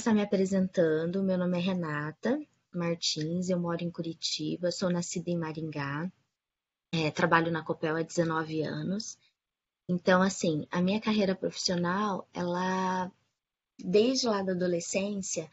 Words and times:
começar 0.00 0.14
me 0.14 0.22
apresentando. 0.22 1.22
Meu 1.22 1.36
nome 1.36 1.58
é 1.58 1.60
Renata 1.60 2.40
Martins, 2.72 3.50
eu 3.50 3.60
moro 3.60 3.84
em 3.84 3.90
Curitiba, 3.90 4.72
sou 4.72 4.88
nascida 4.88 5.28
em 5.28 5.36
Maringá, 5.36 6.10
é, 6.90 7.10
trabalho 7.10 7.52
na 7.52 7.62
Copel 7.62 7.96
há 7.96 8.02
19 8.02 8.62
anos. 8.62 9.18
Então, 9.86 10.22
assim, 10.22 10.66
a 10.70 10.80
minha 10.80 11.02
carreira 11.02 11.34
profissional, 11.34 12.26
ela, 12.32 13.12
desde 13.78 14.26
lá 14.26 14.42
da 14.42 14.52
adolescência, 14.52 15.50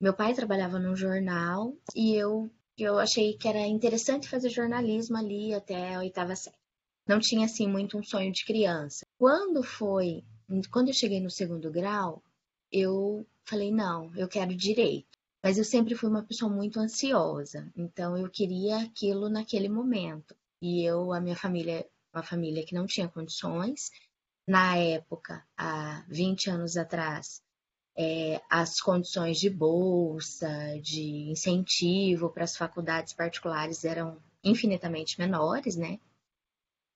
meu 0.00 0.12
pai 0.12 0.34
trabalhava 0.34 0.80
num 0.80 0.96
jornal 0.96 1.72
e 1.94 2.12
eu, 2.12 2.50
eu 2.76 2.98
achei 2.98 3.34
que 3.34 3.46
era 3.46 3.60
interessante 3.68 4.28
fazer 4.28 4.48
jornalismo 4.48 5.16
ali 5.16 5.54
até 5.54 5.94
a 5.94 6.00
oitava 6.00 6.34
série. 6.34 6.56
Não 7.06 7.20
tinha, 7.20 7.46
assim, 7.46 7.68
muito 7.68 7.96
um 7.96 8.02
sonho 8.02 8.32
de 8.32 8.44
criança. 8.44 9.06
Quando 9.16 9.62
foi, 9.62 10.24
quando 10.72 10.88
eu 10.88 10.94
cheguei 10.94 11.20
no 11.20 11.30
segundo 11.30 11.70
grau, 11.70 12.20
eu 12.72 13.24
falei, 13.46 13.72
não, 13.72 14.14
eu 14.16 14.28
quero 14.28 14.54
direito. 14.54 15.08
Mas 15.42 15.58
eu 15.58 15.64
sempre 15.64 15.94
fui 15.94 16.08
uma 16.08 16.24
pessoa 16.24 16.52
muito 16.52 16.80
ansiosa, 16.80 17.72
então 17.76 18.16
eu 18.16 18.28
queria 18.28 18.78
aquilo 18.78 19.28
naquele 19.28 19.68
momento. 19.68 20.36
E 20.60 20.84
eu, 20.84 21.12
a 21.12 21.20
minha 21.20 21.36
família 21.36 21.86
uma 22.16 22.22
família 22.22 22.64
que 22.64 22.74
não 22.74 22.86
tinha 22.86 23.08
condições. 23.08 23.90
Na 24.48 24.76
época, 24.76 25.44
há 25.56 26.04
20 26.08 26.48
anos 26.50 26.76
atrás, 26.76 27.42
é, 27.96 28.40
as 28.48 28.80
condições 28.80 29.38
de 29.38 29.50
bolsa, 29.50 30.48
de 30.80 31.30
incentivo 31.30 32.30
para 32.30 32.44
as 32.44 32.56
faculdades 32.56 33.12
particulares 33.12 33.84
eram 33.84 34.18
infinitamente 34.42 35.18
menores, 35.18 35.76
né? 35.76 35.98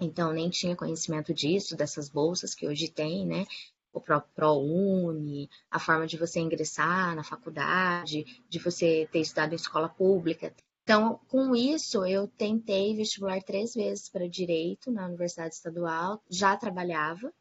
Então, 0.00 0.32
nem 0.32 0.48
tinha 0.48 0.76
conhecimento 0.76 1.34
disso, 1.34 1.76
dessas 1.76 2.08
bolsas 2.08 2.54
que 2.54 2.66
hoje 2.66 2.88
tem, 2.88 3.26
né? 3.26 3.46
O 3.92 4.00
próprio 4.00 4.32
ProUni, 4.34 5.48
a 5.70 5.78
forma 5.78 6.06
de 6.06 6.16
você 6.16 6.40
ingressar 6.40 7.14
na 7.14 7.24
faculdade, 7.24 8.24
de 8.48 8.58
você 8.58 9.08
ter 9.10 9.20
estudado 9.20 9.52
em 9.52 9.56
escola 9.56 9.88
pública. 9.88 10.54
Então, 10.82 11.20
com 11.28 11.54
isso, 11.54 12.04
eu 12.06 12.26
tentei 12.26 12.96
vestibular 12.96 13.42
três 13.42 13.74
vezes 13.74 14.08
para 14.08 14.28
direito 14.28 14.90
na 14.90 15.06
Universidade 15.06 15.54
Estadual, 15.54 16.22
já 16.28 16.56
trabalhava, 16.56 17.32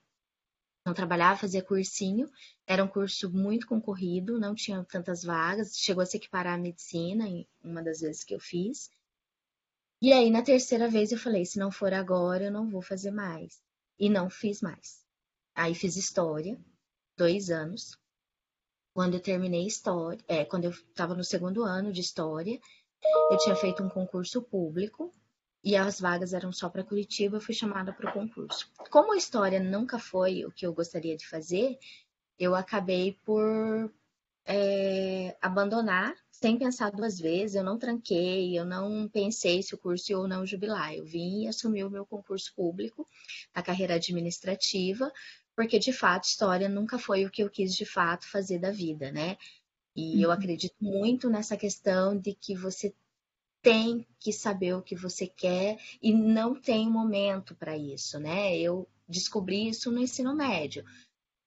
não 0.86 0.94
trabalhava, 0.94 1.40
fazia 1.40 1.64
cursinho, 1.64 2.30
era 2.66 2.84
um 2.84 2.88
curso 2.88 3.30
muito 3.32 3.68
concorrido, 3.68 4.40
não 4.40 4.56
tinha 4.56 4.84
tantas 4.84 5.24
vagas, 5.24 5.78
chegou 5.78 6.02
a 6.02 6.06
se 6.06 6.18
equiparar 6.18 6.56
à 6.56 6.58
medicina, 6.58 7.28
em 7.28 7.48
uma 7.64 7.84
das 7.84 8.02
vezes 8.02 8.24
que 8.24 8.34
eu 8.34 8.40
fiz. 8.40 8.90
E 10.02 10.14
aí, 10.14 10.30
na 10.30 10.42
terceira 10.42 10.88
vez, 10.88 11.12
eu 11.12 11.18
falei: 11.18 11.46
se 11.46 11.60
não 11.60 11.72
for 11.72 11.94
agora, 11.94 12.46
eu 12.46 12.52
não 12.52 12.70
vou 12.70 12.82
fazer 12.82 13.12
mais. 13.12 13.62
E 14.00 14.10
não 14.10 14.30
fiz 14.30 14.62
mais. 14.62 14.99
Aí 15.60 15.76
fiz 15.76 15.98
história, 15.98 16.58
dois 17.18 17.50
anos. 17.50 17.98
Quando 18.94 19.16
eu 19.16 19.20
terminei 19.20 19.68
história, 19.68 20.24
é, 20.26 20.46
quando 20.46 20.64
eu 20.64 20.72
estava 20.72 21.14
no 21.14 21.22
segundo 21.22 21.64
ano 21.64 21.92
de 21.92 22.00
história, 22.00 22.58
eu 23.30 23.38
tinha 23.40 23.58
feito 23.58 23.84
um 23.84 23.90
concurso 23.90 24.42
público 24.42 25.12
e 25.62 25.76
as 25.76 26.00
vagas 26.00 26.32
eram 26.32 26.54
só 26.54 26.70
para 26.70 26.82
Curitiba, 26.82 27.36
eu 27.36 27.42
fui 27.42 27.54
chamada 27.54 27.92
para 27.92 28.10
o 28.10 28.14
concurso. 28.14 28.72
Como 28.90 29.12
a 29.12 29.18
história 29.18 29.60
nunca 29.60 30.00
foi 30.00 30.46
o 30.46 30.52
que 30.52 30.66
eu 30.66 30.74
gostaria 30.74 31.18
de 31.18 31.28
fazer, 31.28 31.78
eu 32.40 32.56
acabei 32.56 33.20
por 33.26 33.92
é, 34.46 35.38
abandonar 35.42 36.16
sem 36.32 36.58
pensar 36.58 36.92
duas 36.92 37.20
vezes. 37.20 37.56
Eu 37.56 37.64
não 37.64 37.78
tranquei, 37.78 38.58
eu 38.58 38.66
não 38.66 39.10
pensei 39.10 39.62
se 39.62 39.76
o 39.76 39.78
curso 39.78 40.12
ia 40.12 40.18
ou 40.18 40.28
não 40.28 40.46
jubilar. 40.46 40.94
Eu 40.94 41.06
vim 41.06 41.44
e 41.44 41.48
assumi 41.48 41.84
o 41.84 41.90
meu 41.90 42.06
concurso 42.06 42.54
público 42.56 43.06
na 43.54 43.62
carreira 43.62 43.96
administrativa, 43.96 45.12
porque 45.60 45.78
de 45.78 45.92
fato 45.92 46.24
história 46.24 46.70
nunca 46.70 46.98
foi 46.98 47.26
o 47.26 47.30
que 47.30 47.44
eu 47.44 47.50
quis 47.50 47.76
de 47.76 47.84
fato 47.84 48.26
fazer 48.26 48.60
da 48.60 48.72
vida, 48.72 49.12
né? 49.12 49.36
E 49.94 50.16
uhum. 50.16 50.22
eu 50.22 50.32
acredito 50.32 50.78
muito 50.80 51.30
nessa 51.30 51.58
questão 51.58 52.18
de 52.18 52.34
que 52.34 52.56
você 52.56 52.96
tem 53.62 54.08
que 54.18 54.32
saber 54.32 54.74
o 54.74 54.82
que 54.82 54.96
você 54.96 55.28
quer 55.28 55.78
e 56.02 56.14
não 56.14 56.56
tem 56.56 56.90
momento 56.90 57.54
para 57.56 57.78
isso, 57.78 58.18
né? 58.22 58.58
Eu 58.58 58.88
descobri 59.06 59.68
isso 59.68 59.92
no 59.92 60.00
ensino 60.00 60.34
médio, 60.34 60.86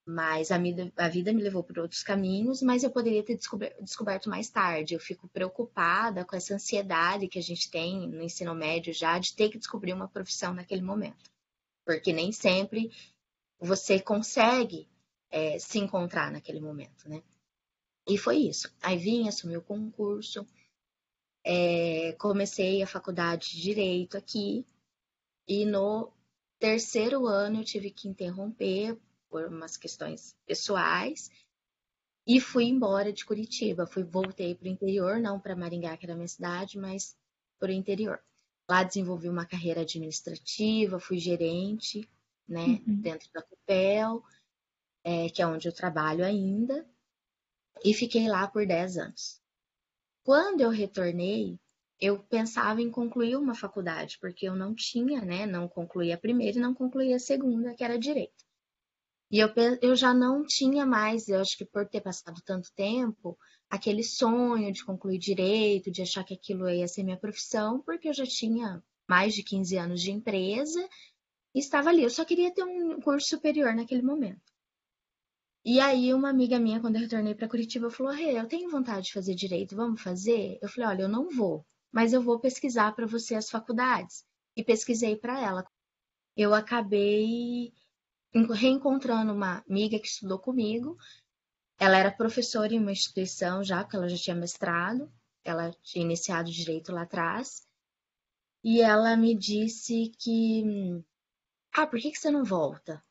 mas 0.07 0.51
a, 0.51 0.59
vida, 0.59 0.93
a 0.95 1.09
vida 1.09 1.33
me 1.33 1.43
levou 1.43 1.65
por 1.65 1.79
outros 1.79 2.03
caminhos, 2.03 2.61
mas 2.61 2.85
eu 2.85 2.91
poderia 2.91 3.23
ter 3.23 3.39
descoberto 3.81 4.29
mais 4.29 4.51
tarde. 4.51 4.93
Eu 4.93 5.01
fico 5.01 5.27
preocupada 5.27 6.23
com 6.23 6.37
essa 6.37 6.55
ansiedade 6.55 7.29
que 7.29 7.39
a 7.39 7.43
gente 7.43 7.71
tem 7.71 8.07
no 8.11 8.21
ensino 8.21 8.55
médio 8.55 8.93
já 8.93 9.19
de 9.19 9.35
ter 9.35 9.49
que 9.49 9.57
descobrir 9.57 9.95
uma 9.95 10.07
profissão 10.07 10.53
naquele 10.53 10.83
momento, 10.83 11.31
porque 11.87 12.13
nem 12.13 12.31
sempre 12.31 12.91
você 13.63 14.01
consegue 14.01 14.89
é, 15.31 15.59
se 15.59 15.79
encontrar 15.79 16.31
naquele 16.33 16.61
momento, 16.61 17.09
né? 17.09 17.23
E 18.09 18.19
foi 18.19 18.39
isso. 18.39 18.75
Aí 18.83 18.99
vim, 18.99 19.29
assumi 19.29 19.57
o 19.57 19.63
concurso, 19.63 20.45
é, 21.45 22.13
comecei 22.19 22.83
a 22.83 22.87
faculdade 22.87 23.51
de 23.51 23.63
Direito 23.63 24.17
aqui, 24.17 24.67
e 25.47 25.65
no 25.65 26.13
terceiro 26.59 27.27
ano 27.27 27.61
eu 27.61 27.65
tive 27.65 27.91
que 27.91 28.09
interromper 28.09 28.99
por 29.29 29.47
umas 29.47 29.77
questões 29.77 30.37
pessoais 30.45 31.31
e 32.27 32.41
fui 32.41 32.65
embora 32.65 33.13
de 33.13 33.25
Curitiba. 33.25 33.87
Fui, 33.87 34.03
voltei 34.03 34.55
para 34.55 34.67
o 34.67 34.71
interior, 34.71 35.19
não 35.19 35.41
para 35.41 35.57
Maringá, 35.57 35.97
que 35.97 36.05
era 36.05 36.13
a 36.13 36.17
minha 36.17 36.29
cidade, 36.29 36.79
mas 36.79 37.17
para 37.59 37.71
o 37.71 37.75
interior. 37.75 38.21
Lá 38.69 38.83
desenvolvi 38.83 39.29
uma 39.29 39.47
carreira 39.47 39.83
administrativa, 39.83 41.01
fui 41.01 41.19
gerente, 41.19 42.09
né, 42.49 42.83
uhum. 42.87 43.01
dentro 43.01 43.29
da 43.33 43.43
Copel, 43.43 44.23
é, 45.05 45.29
que 45.29 45.43
é 45.43 45.47
onde 45.47 45.69
eu 45.69 45.75
trabalho 45.75 46.25
ainda 46.25 46.87
e 47.85 47.93
fiquei 47.93 48.29
lá 48.29 48.47
por 48.47 48.67
10 48.67 48.99
anos. 48.99 49.41
Quando 50.25 50.61
eu 50.61 50.71
retornei, 50.71 51.59
eu 52.01 52.19
pensava 52.25 52.81
em 52.81 52.91
concluir 52.91 53.37
uma 53.37 53.55
faculdade, 53.55 54.19
porque 54.21 54.49
eu 54.49 54.55
não 54.55 54.75
tinha, 54.75 55.21
né, 55.25 55.47
não 55.47 55.69
concluí 55.69 56.13
a 56.13 56.19
primeira 56.19 56.59
e 56.59 56.61
não 56.61 56.75
concluí 56.75 57.13
a 57.13 57.19
segunda, 57.19 57.75
que 57.75 57.85
era 57.85 57.99
direito. 57.99 58.45
E 59.31 59.39
eu, 59.39 59.49
eu 59.81 59.97
já 59.97 60.13
não 60.13 60.45
tinha 60.45 60.85
mais, 60.85 61.29
eu 61.29 61.41
acho 61.41 61.57
que 61.57 61.65
por 61.65 61.89
ter 61.89 62.03
passado 62.03 62.41
tanto 62.45 62.71
tempo, 62.75 63.39
aquele 63.71 64.05
sonho 64.05 64.71
de 64.71 64.85
concluir 64.85 65.19
direito, 65.19 65.91
de 65.91 66.03
achar 66.03 66.23
que 66.23 66.35
aquilo 66.35 66.69
ia 66.69 66.87
ser 66.87 67.03
minha 67.03 67.17
profissão, 67.17 67.81
porque 67.81 68.09
eu 68.09 68.13
já 68.13 68.27
tinha 68.27 68.83
mais 69.09 69.35
de 69.35 69.43
15 69.43 69.79
anos 69.79 70.03
de 70.03 70.11
empresa 70.11 70.87
estava 71.55 71.91
ali. 71.91 72.03
Eu 72.03 72.11
só 72.11 72.25
queria 72.25 72.53
ter 72.53 72.65
um 72.65 73.01
curso 73.01 73.29
superior 73.29 73.75
naquele 73.75 74.03
momento. 74.03 74.53
E 75.65 75.79
aí, 75.81 76.13
uma 76.13 76.29
amiga 76.31 76.59
minha, 76.59 76.81
quando 76.81 76.97
eu 76.97 77.03
retornei 77.03 77.35
para 77.35 77.49
Curitiba, 77.49 77.91
falou: 77.91 78.13
Rê, 78.13 78.39
eu 78.39 78.49
tenho 78.49 78.71
vontade 78.71 79.07
de 79.07 79.13
fazer 79.13 79.35
direito, 79.35 79.77
vamos 79.77 80.03
fazer? 80.03 80.59
Eu 80.61 80.69
falei: 80.69 80.89
olha, 80.91 81.03
eu 81.03 81.09
não 81.09 81.31
vou, 81.31 81.65
mas 81.93 82.13
eu 82.13 82.21
vou 82.23 82.41
pesquisar 82.41 82.95
para 82.95 83.07
você 83.07 83.35
as 83.35 83.49
faculdades. 83.51 84.25
E 84.57 84.65
pesquisei 84.65 85.17
para 85.17 85.41
ela. 85.41 85.65
Eu 86.37 86.55
acabei 86.55 87.73
reencontrando 88.55 89.33
uma 89.33 89.63
amiga 89.69 89.99
que 89.99 90.07
estudou 90.07 90.39
comigo. 90.39 90.97
Ela 91.79 91.99
era 91.99 92.11
professora 92.11 92.75
em 92.75 92.79
uma 92.79 92.93
instituição 92.93 93.63
já, 93.63 93.83
porque 93.83 93.97
ela 93.97 94.09
já 94.09 94.17
tinha 94.17 94.37
mestrado, 94.37 95.13
ela 95.45 95.71
tinha 95.83 96.05
iniciado 96.05 96.51
direito 96.51 96.93
lá 96.93 97.03
atrás. 97.03 97.67
E 98.65 98.81
ela 98.81 99.17
me 99.17 99.35
disse 99.37 100.13
que. 100.19 101.03
Ah, 101.75 101.87
por 101.87 101.99
que, 101.99 102.11
que 102.11 102.19
você 102.19 102.31
não 102.31 102.45
volta? 102.45 103.03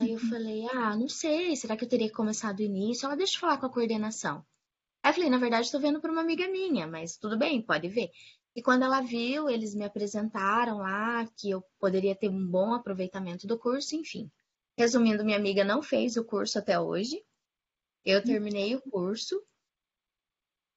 Aí 0.00 0.12
eu 0.12 0.18
falei, 0.18 0.66
ah, 0.70 0.96
não 0.96 1.08
sei, 1.08 1.56
será 1.56 1.76
que 1.76 1.84
eu 1.84 1.88
teria 1.88 2.10
começado 2.12 2.56
do 2.56 2.62
início? 2.62 3.06
Ela, 3.06 3.16
deixa 3.16 3.36
eu 3.36 3.40
falar 3.40 3.58
com 3.58 3.66
a 3.66 3.70
coordenação. 3.72 4.44
Aí 5.02 5.10
eu 5.10 5.14
falei, 5.14 5.30
na 5.30 5.38
verdade, 5.38 5.66
estou 5.66 5.80
vendo 5.80 6.00
para 6.00 6.10
uma 6.12 6.20
amiga 6.20 6.48
minha, 6.48 6.86
mas 6.86 7.16
tudo 7.16 7.38
bem, 7.38 7.62
pode 7.62 7.88
ver. 7.88 8.10
E 8.54 8.62
quando 8.62 8.84
ela 8.84 9.00
viu, 9.00 9.48
eles 9.48 9.74
me 9.74 9.84
apresentaram 9.84 10.78
lá 10.78 11.26
que 11.36 11.50
eu 11.50 11.62
poderia 11.78 12.14
ter 12.14 12.28
um 12.28 12.46
bom 12.46 12.74
aproveitamento 12.74 13.46
do 13.46 13.58
curso, 13.58 13.94
enfim. 13.94 14.30
Resumindo, 14.76 15.24
minha 15.24 15.36
amiga 15.36 15.64
não 15.64 15.82
fez 15.82 16.16
o 16.16 16.24
curso 16.24 16.58
até 16.58 16.78
hoje. 16.78 17.24
Eu 18.04 18.22
terminei 18.24 18.74
o 18.74 18.82
curso, 18.82 19.40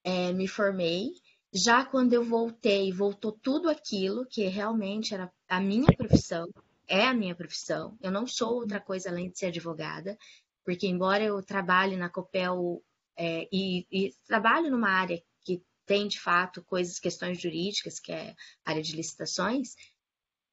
é, 0.03 0.31
me 0.33 0.47
formei. 0.47 1.11
Já 1.53 1.85
quando 1.85 2.13
eu 2.13 2.23
voltei, 2.23 2.91
voltou 2.91 3.31
tudo 3.31 3.69
aquilo 3.69 4.25
que 4.25 4.45
realmente 4.47 5.13
era 5.13 5.31
a 5.47 5.59
minha 5.59 5.87
profissão, 5.97 6.47
é 6.91 7.05
a 7.07 7.13
minha 7.13 7.33
profissão. 7.33 7.97
Eu 8.01 8.11
não 8.11 8.27
sou 8.27 8.55
outra 8.55 8.81
coisa 8.81 9.09
além 9.09 9.29
de 9.31 9.39
ser 9.39 9.47
advogada, 9.47 10.17
porque 10.65 10.85
embora 10.85 11.23
eu 11.23 11.41
trabalhe 11.41 11.95
na 11.95 12.09
Copel 12.09 12.83
é, 13.17 13.47
e, 13.51 13.87
e 13.89 14.13
trabalho 14.27 14.69
numa 14.69 14.89
área 14.89 15.23
que 15.45 15.63
tem 15.85 16.05
de 16.07 16.19
fato 16.19 16.61
coisas, 16.63 16.99
questões 16.99 17.41
jurídicas, 17.41 17.97
que 17.97 18.11
é 18.11 18.35
área 18.65 18.81
de 18.81 18.93
licitações, 18.93 19.73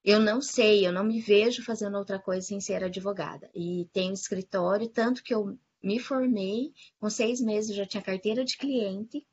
eu 0.04 0.20
não 0.20 0.40
sei, 0.40 0.86
eu 0.86 0.92
não 0.92 1.02
me 1.02 1.20
vejo 1.20 1.64
fazendo 1.64 1.98
outra 1.98 2.20
coisa 2.20 2.46
sem 2.46 2.60
ser 2.60 2.84
advogada. 2.84 3.50
E 3.52 3.88
tenho 3.92 4.14
escritório, 4.14 4.88
tanto 4.88 5.24
que 5.24 5.34
eu 5.34 5.58
me 5.82 5.98
formei, 5.98 6.72
com 7.00 7.10
seis 7.10 7.40
meses 7.40 7.74
já 7.74 7.84
tinha 7.84 8.02
carteira 8.02 8.44
de 8.44 8.56
cliente, 8.56 9.26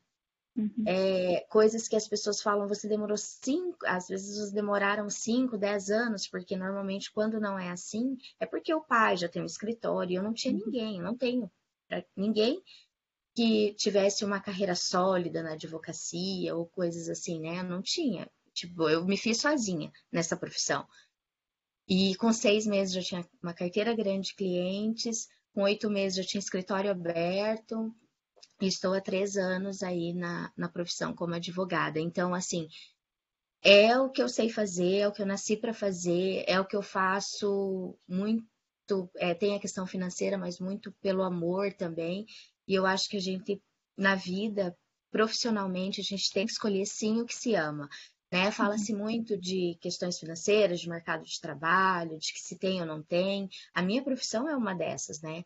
Uhum. 0.56 0.84
É, 0.86 1.44
coisas 1.50 1.86
que 1.86 1.96
as 1.96 2.08
pessoas 2.08 2.40
falam, 2.40 2.66
você 2.66 2.88
demorou 2.88 3.16
cinco, 3.16 3.78
às 3.84 4.08
vezes 4.08 4.36
vocês 4.36 4.52
demoraram 4.52 5.10
cinco, 5.10 5.58
dez 5.58 5.90
anos, 5.90 6.26
porque 6.26 6.56
normalmente 6.56 7.12
quando 7.12 7.38
não 7.38 7.58
é 7.58 7.70
assim, 7.70 8.16
é 8.40 8.46
porque 8.46 8.72
o 8.72 8.80
pai 8.80 9.16
já 9.18 9.28
tem 9.28 9.42
um 9.42 9.46
escritório, 9.46 10.16
eu 10.16 10.22
não 10.22 10.32
tinha 10.32 10.54
uhum. 10.54 10.62
ninguém, 10.64 10.96
eu 10.96 11.04
não 11.04 11.16
tenho 11.16 11.50
ninguém 12.16 12.62
que 13.34 13.74
tivesse 13.74 14.24
uma 14.24 14.40
carreira 14.40 14.74
sólida 14.74 15.42
na 15.42 15.52
advocacia 15.52 16.56
ou 16.56 16.66
coisas 16.66 17.10
assim, 17.10 17.38
né? 17.38 17.60
Eu 17.60 17.64
não 17.64 17.82
tinha. 17.82 18.30
Tipo, 18.54 18.88
eu 18.88 19.04
me 19.04 19.18
fiz 19.18 19.38
sozinha 19.42 19.92
nessa 20.10 20.34
profissão. 20.34 20.86
E 21.86 22.16
com 22.16 22.32
seis 22.32 22.66
meses 22.66 22.94
já 22.94 23.02
tinha 23.02 23.28
uma 23.42 23.52
carteira 23.52 23.94
grande 23.94 24.28
de 24.28 24.34
clientes, 24.34 25.28
com 25.52 25.62
oito 25.64 25.90
meses 25.90 26.16
já 26.16 26.24
tinha 26.24 26.38
escritório 26.38 26.90
aberto, 26.90 27.94
estou 28.60 28.94
há 28.94 29.00
três 29.00 29.36
anos 29.36 29.82
aí 29.82 30.14
na, 30.14 30.50
na 30.56 30.68
profissão 30.68 31.14
como 31.14 31.34
advogada. 31.34 32.00
Então, 32.00 32.34
assim, 32.34 32.68
é 33.62 33.98
o 33.98 34.10
que 34.10 34.22
eu 34.22 34.28
sei 34.28 34.48
fazer, 34.48 34.98
é 34.98 35.08
o 35.08 35.12
que 35.12 35.20
eu 35.20 35.26
nasci 35.26 35.56
para 35.56 35.74
fazer, 35.74 36.44
é 36.46 36.58
o 36.60 36.64
que 36.64 36.76
eu 36.76 36.82
faço 36.82 37.98
muito. 38.08 38.46
É, 39.16 39.34
tem 39.34 39.56
a 39.56 39.60
questão 39.60 39.86
financeira, 39.86 40.38
mas 40.38 40.60
muito 40.60 40.92
pelo 41.02 41.22
amor 41.22 41.72
também. 41.74 42.24
E 42.68 42.74
eu 42.74 42.86
acho 42.86 43.08
que 43.08 43.16
a 43.16 43.20
gente, 43.20 43.60
na 43.96 44.14
vida, 44.14 44.76
profissionalmente, 45.10 46.00
a 46.00 46.04
gente 46.04 46.32
tem 46.32 46.46
que 46.46 46.52
escolher 46.52 46.86
sim 46.86 47.20
o 47.20 47.26
que 47.26 47.34
se 47.34 47.54
ama. 47.54 47.88
Né? 48.32 48.50
Fala-se 48.50 48.92
uhum. 48.92 49.00
muito 49.00 49.36
de 49.38 49.76
questões 49.80 50.18
financeiras, 50.18 50.80
de 50.80 50.88
mercado 50.88 51.24
de 51.24 51.40
trabalho, 51.40 52.18
de 52.18 52.32
que 52.32 52.40
se 52.40 52.58
tem 52.58 52.80
ou 52.80 52.86
não 52.86 53.02
tem. 53.02 53.48
A 53.74 53.82
minha 53.82 54.02
profissão 54.02 54.48
é 54.48 54.56
uma 54.56 54.74
dessas, 54.74 55.20
né? 55.20 55.44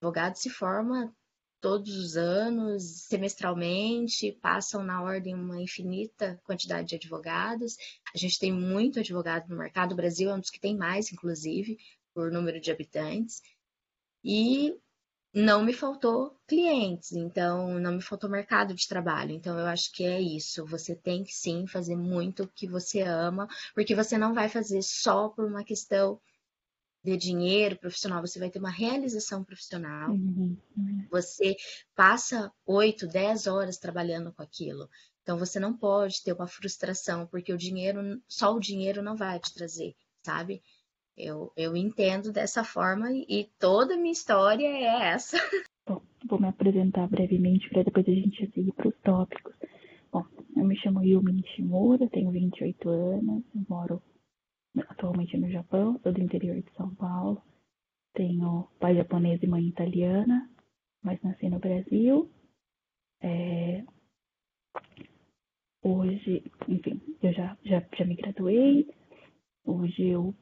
Advogado 0.00 0.36
se 0.36 0.50
forma 0.50 1.14
todos 1.62 1.96
os 1.96 2.16
anos, 2.16 3.04
semestralmente, 3.04 4.32
passam 4.42 4.82
na 4.82 5.00
ordem 5.00 5.32
uma 5.32 5.62
infinita 5.62 6.38
quantidade 6.44 6.88
de 6.88 6.96
advogados. 6.96 7.76
A 8.12 8.18
gente 8.18 8.38
tem 8.38 8.52
muito 8.52 8.98
advogado 8.98 9.48
no 9.48 9.56
mercado, 9.56 9.92
o 9.92 9.96
Brasil 9.96 10.28
é 10.28 10.34
um 10.34 10.40
dos 10.40 10.50
que 10.50 10.60
tem 10.60 10.76
mais, 10.76 11.12
inclusive, 11.12 11.78
por 12.12 12.32
número 12.32 12.60
de 12.60 12.72
habitantes. 12.72 13.40
E 14.24 14.76
não 15.32 15.64
me 15.64 15.72
faltou 15.72 16.36
clientes, 16.48 17.12
então 17.12 17.78
não 17.78 17.92
me 17.92 18.02
faltou 18.02 18.28
mercado 18.28 18.74
de 18.74 18.88
trabalho. 18.88 19.30
Então 19.30 19.56
eu 19.56 19.66
acho 19.66 19.92
que 19.92 20.04
é 20.04 20.20
isso. 20.20 20.66
Você 20.66 20.96
tem 20.96 21.22
que 21.22 21.32
sim 21.32 21.66
fazer 21.68 21.96
muito 21.96 22.42
o 22.42 22.48
que 22.48 22.66
você 22.66 23.02
ama, 23.02 23.46
porque 23.72 23.94
você 23.94 24.18
não 24.18 24.34
vai 24.34 24.48
fazer 24.48 24.82
só 24.82 25.28
por 25.28 25.46
uma 25.46 25.62
questão 25.62 26.20
de 27.02 27.16
dinheiro 27.16 27.76
profissional, 27.76 28.20
você 28.20 28.38
vai 28.38 28.48
ter 28.48 28.58
uma 28.58 28.70
realização 28.70 29.42
profissional. 29.42 30.10
Uhum, 30.10 30.56
uhum. 30.76 31.06
Você 31.10 31.56
passa 31.96 32.52
oito, 32.64 33.08
dez 33.08 33.46
horas 33.46 33.78
trabalhando 33.78 34.32
com 34.32 34.42
aquilo. 34.42 34.88
Então 35.22 35.38
você 35.38 35.58
não 35.58 35.76
pode 35.76 36.22
ter 36.22 36.32
uma 36.32 36.46
frustração, 36.46 37.26
porque 37.26 37.52
o 37.52 37.58
dinheiro, 37.58 38.20
só 38.28 38.54
o 38.54 38.60
dinheiro 38.60 39.02
não 39.02 39.16
vai 39.16 39.38
te 39.38 39.52
trazer, 39.52 39.94
sabe? 40.22 40.62
Eu, 41.16 41.52
eu 41.56 41.76
entendo 41.76 42.32
dessa 42.32 42.64
forma 42.64 43.08
e 43.12 43.50
toda 43.58 43.94
a 43.94 43.98
minha 43.98 44.12
história 44.12 44.66
é 44.66 45.12
essa. 45.12 45.36
Bom, 45.86 46.00
vou 46.28 46.40
me 46.40 46.48
apresentar 46.48 47.06
brevemente 47.08 47.68
para 47.68 47.82
depois 47.82 48.08
a 48.08 48.12
gente 48.12 48.50
seguir 48.52 48.72
para 48.72 48.88
os 48.88 48.96
tópicos. 49.02 49.54
Bom, 50.10 50.24
eu 50.56 50.64
me 50.64 50.76
chamo 50.76 51.04
Yumi 51.04 51.32
Nishimura, 51.32 52.08
tenho 52.08 52.30
28 52.30 52.88
anos, 52.88 53.42
moro 53.68 54.02
atualmente 54.88 55.36
no 55.36 55.50
Japão, 55.50 55.98
sou 56.02 56.12
do 56.12 56.20
interior 56.20 56.60
de 56.60 56.70
São 56.72 56.94
Paulo. 56.94 57.42
Tenho 58.14 58.68
pai 58.78 58.94
japonês 58.96 59.42
e 59.42 59.46
mãe 59.46 59.66
italiana, 59.66 60.50
mas 61.02 61.20
nasci 61.22 61.48
no 61.48 61.58
Brasil. 61.58 62.30
É... 63.20 63.84
Hoje, 65.82 66.44
enfim, 66.68 67.00
eu 67.22 67.32
já, 67.32 67.56
já, 67.64 67.84
já 67.96 68.04
me 68.04 68.14
graduei. 68.14 68.88
Hoje 69.64 70.08
eu 70.08 70.34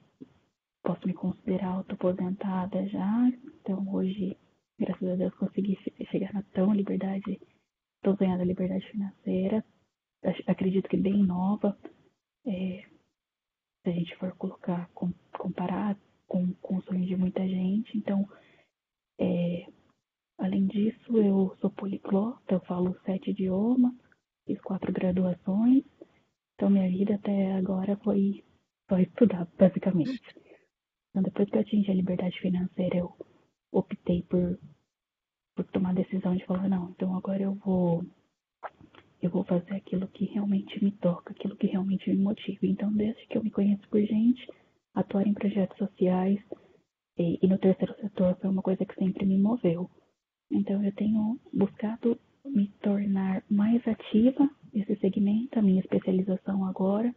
posso 0.83 1.07
me 1.07 1.15
considerar 1.15 1.77
autoaposentada 1.77 2.87
já. 2.89 3.29
Então 3.61 3.87
hoje, 3.93 4.37
graças 4.79 5.09
a 5.09 5.17
Deus, 5.17 5.35
consegui 5.35 5.79
chegar 6.11 6.33
na 6.33 6.43
tão 6.55 6.75
liberdade, 6.75 7.41
estou 7.97 8.17
ganhando 8.17 8.43
a 8.43 8.47
liberdade 8.47 8.87
financeira. 8.91 9.65
Acredito 10.47 10.89
que 10.89 10.97
bem 10.97 11.23
nova. 11.23 11.79
É, 12.47 12.90
se 13.83 13.91
a 13.91 13.93
gente 13.93 14.15
for 14.17 14.35
colocar, 14.37 14.89
comparar 15.33 15.97
com, 16.27 16.53
com 16.55 16.77
o 16.77 16.83
sonho 16.83 17.07
de 17.07 17.17
muita 17.17 17.47
gente. 17.47 17.97
Então, 17.97 18.29
é, 19.19 19.67
além 20.39 20.67
disso, 20.67 21.17
eu 21.17 21.57
sou 21.61 21.71
poliglota, 21.71 22.55
eu 22.55 22.61
falo 22.61 22.99
sete 23.05 23.31
idiomas, 23.31 23.93
fiz 24.47 24.61
quatro 24.61 24.93
graduações. 24.93 25.85
Então, 26.55 26.71
minha 26.71 26.89
vida 26.89 27.15
até 27.15 27.53
agora 27.53 27.97
foi 27.99 28.45
só 28.89 28.99
estudar, 28.99 29.47
basicamente. 29.59 30.21
Então, 31.11 31.23
depois 31.23 31.49
que 31.49 31.57
eu 31.57 31.61
atingi 31.61 31.91
a 31.91 31.95
liberdade 31.95 32.39
financeira, 32.41 32.99
eu 32.99 33.17
optei 33.73 34.23
por, 34.23 34.59
por 35.57 35.65
tomar 35.73 35.91
a 35.91 35.95
decisão 35.95 36.37
de 36.37 36.45
falar, 36.45 36.69
não, 36.69 36.91
então 36.91 37.17
agora 37.17 37.43
eu 37.43 37.55
vou 37.55 38.05
eu 39.23 39.31
vou 39.31 39.45
fazer 39.45 39.75
aquilo 39.75 40.09
que 40.09 40.25
realmente 40.27 40.83
me 40.83 40.93
toca, 40.93 41.33
aquilo 41.33 41.57
que 41.57 41.67
realmente 41.67 42.09
me 42.11 42.17
motiva. 42.17 42.61
Então, 42.63 42.93
desde 42.93 43.27
que 43.27 43.37
eu 43.37 43.45
me 43.45 43.51
conheço 43.51 43.87
por 43.89 44.01
gente, 44.01 44.47
atuar 44.95 45.27
em 45.27 45.35
projetos 45.35 45.77
sociais 45.77 46.41
e, 47.19 47.39
e 47.43 47.47
no 47.47 47.59
terceiro 47.59 47.95
setor 48.01 48.37
foi 48.41 48.51
uma 48.51 48.63
coisa 48.63 48.85
que 48.85 48.95
sempre 48.95 49.27
me 49.27 49.39
moveu. 49.39 49.91
Então, 50.51 50.83
eu 50.83 50.93
tenho 50.95 51.39
buscado 51.53 52.19
me 52.45 52.69
tornar 52.81 53.45
mais 53.51 53.87
ativa 53.87 54.49
nesse 54.73 54.97
segmento. 54.97 55.59
A 55.59 55.63
minha 55.63 55.81
especialização 55.81 56.65
agora, 56.65 57.15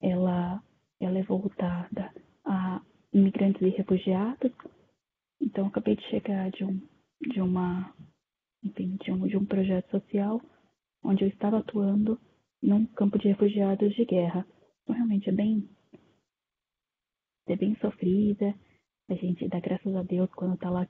ela, 0.00 0.62
ela 1.00 1.18
é 1.18 1.22
voltada 1.24 2.12
a 2.44 2.80
imigrantes 3.12 3.60
e 3.60 3.70
refugiados. 3.70 4.52
Então, 5.42 5.66
acabei 5.66 5.96
de 5.96 6.02
chegar 6.10 6.50
de 6.52 6.64
um, 6.64 6.80
de 7.32 7.40
uma, 7.40 7.92
enfim, 8.62 8.96
de 9.02 9.10
um, 9.10 9.26
de 9.26 9.36
um 9.36 9.44
projeto 9.44 9.90
social 9.90 10.40
onde 11.02 11.24
eu 11.24 11.28
estava 11.28 11.58
atuando 11.58 12.20
num 12.62 12.86
campo 12.86 13.18
de 13.18 13.28
refugiados 13.28 13.94
de 13.94 14.04
guerra. 14.04 14.46
Então, 14.82 14.94
realmente 14.94 15.28
é 15.28 15.32
bem, 15.32 15.68
é 17.46 17.56
bem 17.56 17.76
sofrida. 17.76 18.54
A 19.08 19.14
gente 19.14 19.48
dá 19.48 19.60
graças 19.60 19.94
a 19.94 20.02
Deus 20.02 20.30
quando 20.34 20.54
está 20.54 20.70
lá, 20.70 20.88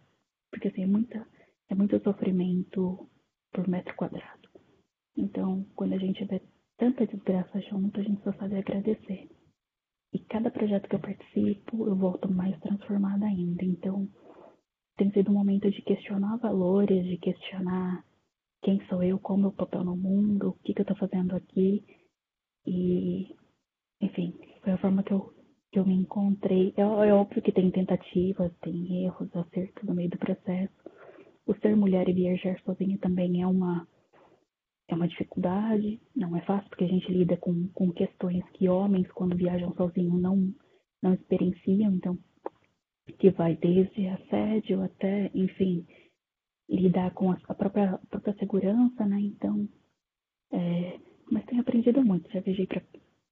porque 0.50 0.68
assim, 0.68 0.82
é, 0.82 0.86
muita, 0.86 1.26
é 1.68 1.74
muito 1.74 2.02
sofrimento 2.02 3.08
por 3.52 3.68
metro 3.68 3.94
quadrado. 3.96 4.48
Então, 5.16 5.64
quando 5.74 5.94
a 5.94 5.98
gente 5.98 6.24
vê 6.24 6.42
tanta 6.76 7.06
desgraça 7.06 7.60
junto, 7.62 8.00
a 8.00 8.02
gente 8.02 8.22
só 8.22 8.32
sabe 8.34 8.56
agradecer. 8.56 9.28
E 10.12 10.18
cada 10.20 10.50
projeto 10.50 10.88
que 10.88 10.94
eu 10.94 11.00
participo, 11.00 11.86
eu 11.86 11.96
volto 11.96 12.32
mais 12.32 12.58
transformada 12.60 13.26
ainda. 13.26 13.64
Então, 13.64 14.08
tem 14.96 15.12
sido 15.12 15.30
um 15.30 15.34
momento 15.34 15.70
de 15.70 15.82
questionar 15.82 16.36
valores, 16.38 17.04
de 17.04 17.18
questionar 17.18 18.04
quem 18.62 18.84
sou 18.86 19.02
eu, 19.02 19.18
qual 19.18 19.38
o 19.38 19.40
meu 19.40 19.52
papel 19.52 19.84
no 19.84 19.96
mundo, 19.96 20.50
o 20.50 20.52
que, 20.64 20.74
que 20.74 20.80
eu 20.80 20.84
estou 20.84 20.96
fazendo 20.96 21.36
aqui. 21.36 21.84
E, 22.66 23.34
enfim, 24.00 24.34
foi 24.62 24.72
a 24.72 24.78
forma 24.78 25.02
que 25.02 25.12
eu, 25.12 25.32
que 25.72 25.78
eu 25.78 25.86
me 25.86 25.94
encontrei. 25.94 26.74
É, 26.76 26.82
é 26.82 27.14
óbvio 27.14 27.42
que 27.42 27.52
tem 27.52 27.70
tentativas, 27.70 28.52
tem 28.60 29.04
erros, 29.04 29.34
acertos 29.34 29.84
no 29.84 29.94
meio 29.94 30.10
do 30.10 30.18
processo. 30.18 30.74
O 31.46 31.54
ser 31.54 31.74
mulher 31.76 32.08
e 32.08 32.12
viajar 32.12 32.60
sozinha 32.60 32.98
também 32.98 33.42
é 33.42 33.46
uma, 33.46 33.86
é 34.88 34.94
uma 34.94 35.08
dificuldade, 35.08 36.00
não 36.14 36.36
é 36.36 36.40
fácil, 36.42 36.68
porque 36.68 36.84
a 36.84 36.88
gente 36.88 37.10
lida 37.10 37.36
com, 37.36 37.68
com 37.68 37.90
questões 37.92 38.44
que 38.50 38.68
homens, 38.68 39.10
quando 39.12 39.36
viajam 39.36 39.72
sozinhos, 39.74 40.20
não, 40.20 40.52
não 41.02 41.14
experienciam. 41.14 41.92
Então, 41.94 42.18
que 43.18 43.30
vai 43.30 43.56
desde 43.56 44.06
assédio 44.08 44.82
até, 44.82 45.30
enfim, 45.34 45.86
lidar 46.68 47.12
com 47.12 47.30
a 47.30 47.54
própria, 47.54 47.94
a 47.94 48.06
própria 48.06 48.34
segurança, 48.34 49.04
né? 49.06 49.20
Então, 49.20 49.68
é, 50.52 50.98
mas 51.30 51.44
tenho 51.46 51.60
aprendido 51.60 52.04
muito. 52.04 52.30
Já 52.30 52.40
viajei 52.40 52.66
para 52.66 52.82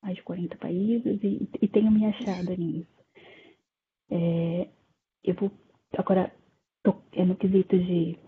mais 0.02 0.16
de 0.16 0.22
40 0.22 0.56
países 0.56 1.22
e, 1.22 1.48
e 1.60 1.68
tenho 1.68 1.90
me 1.90 2.06
achado 2.06 2.56
nisso. 2.56 2.96
É, 4.10 4.68
eu 5.24 5.34
vou 5.34 5.50
agora 5.96 6.32
tô, 6.82 6.94
é 7.12 7.24
no 7.24 7.36
quesito 7.36 7.76
de 7.76 8.18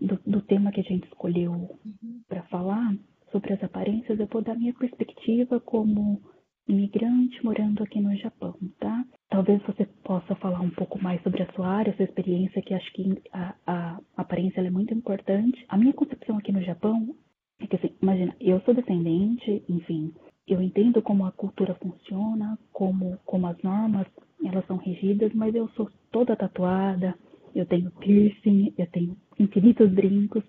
do, 0.00 0.18
do, 0.26 0.42
tema 0.42 0.72
que 0.72 0.80
a 0.80 0.84
gente 0.84 1.06
escolheu 1.06 1.52
uhum. 1.52 2.22
para 2.28 2.42
falar 2.44 2.96
sobre 3.30 3.52
as 3.52 3.62
aparências, 3.62 4.18
eu 4.18 4.26
vou 4.26 4.42
dar 4.42 4.56
minha 4.56 4.74
perspectiva 4.74 5.60
como 5.60 6.20
imigrante 6.68 7.44
morando 7.44 7.82
aqui 7.82 8.00
no 8.00 8.14
Japão, 8.16 8.54
tá? 8.78 9.04
Talvez 9.28 9.60
você 9.62 9.86
possa 10.04 10.34
falar 10.36 10.60
um 10.60 10.70
pouco 10.70 11.02
mais 11.02 11.22
sobre 11.22 11.42
a 11.42 11.52
sua 11.52 11.66
área, 11.66 11.94
sua 11.96 12.04
experiência, 12.04 12.62
que 12.62 12.74
acho 12.74 12.92
que 12.92 13.22
a, 13.32 13.54
a 13.66 14.00
aparência 14.16 14.60
é 14.60 14.70
muito 14.70 14.94
importante. 14.94 15.64
A 15.68 15.76
minha 15.76 15.92
concepção 15.92 16.38
aqui 16.38 16.52
no 16.52 16.62
Japão 16.62 17.14
é 17.60 17.66
que, 17.66 17.76
assim, 17.76 17.94
imagina, 18.00 18.34
eu 18.40 18.60
sou 18.60 18.74
descendente, 18.74 19.64
enfim, 19.68 20.12
eu 20.46 20.60
entendo 20.60 21.00
como 21.00 21.24
a 21.24 21.32
cultura 21.32 21.74
funciona, 21.74 22.58
como, 22.72 23.18
como 23.24 23.46
as 23.46 23.60
normas 23.62 24.06
elas 24.44 24.66
são 24.66 24.76
regidas, 24.76 25.32
mas 25.34 25.54
eu 25.54 25.68
sou 25.70 25.88
toda 26.10 26.36
tatuada, 26.36 27.14
eu 27.54 27.64
tenho 27.66 27.90
piercing, 27.92 28.74
eu 28.76 28.86
tenho 28.88 29.16
infinitos 29.38 29.90
brincos, 29.92 30.42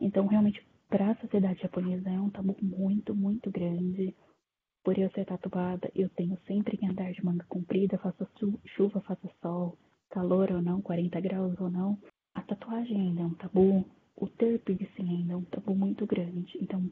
então 0.00 0.26
realmente 0.26 0.62
para 0.88 1.10
a 1.10 1.16
sociedade 1.16 1.60
japonesa 1.60 2.08
é 2.08 2.20
um 2.20 2.30
tabu 2.30 2.56
muito, 2.62 3.14
muito 3.14 3.50
grande. 3.50 4.14
Por 4.84 4.98
eu 4.98 5.10
ser 5.12 5.24
tatuada, 5.24 5.90
eu 5.94 6.10
tenho 6.10 6.38
sempre 6.46 6.76
que 6.76 6.86
andar 6.86 7.10
de 7.10 7.24
manga 7.24 7.44
comprida, 7.48 7.98
faça 7.98 8.28
chuva, 8.76 9.00
faça 9.00 9.30
sol, 9.40 9.78
calor 10.10 10.52
ou 10.52 10.62
não, 10.62 10.82
40 10.82 11.20
graus 11.20 11.58
ou 11.58 11.70
não. 11.70 11.98
A 12.34 12.42
tatuagem 12.42 13.00
ainda 13.00 13.22
é 13.22 13.24
um 13.24 13.34
tabu. 13.34 13.84
o 14.16 14.28
ter 14.28 14.60
piercing 14.60 15.08
ainda 15.08 15.32
é 15.32 15.36
um 15.36 15.44
tabu 15.44 15.74
muito 15.74 16.06
grande. 16.06 16.58
Então, 16.60 16.88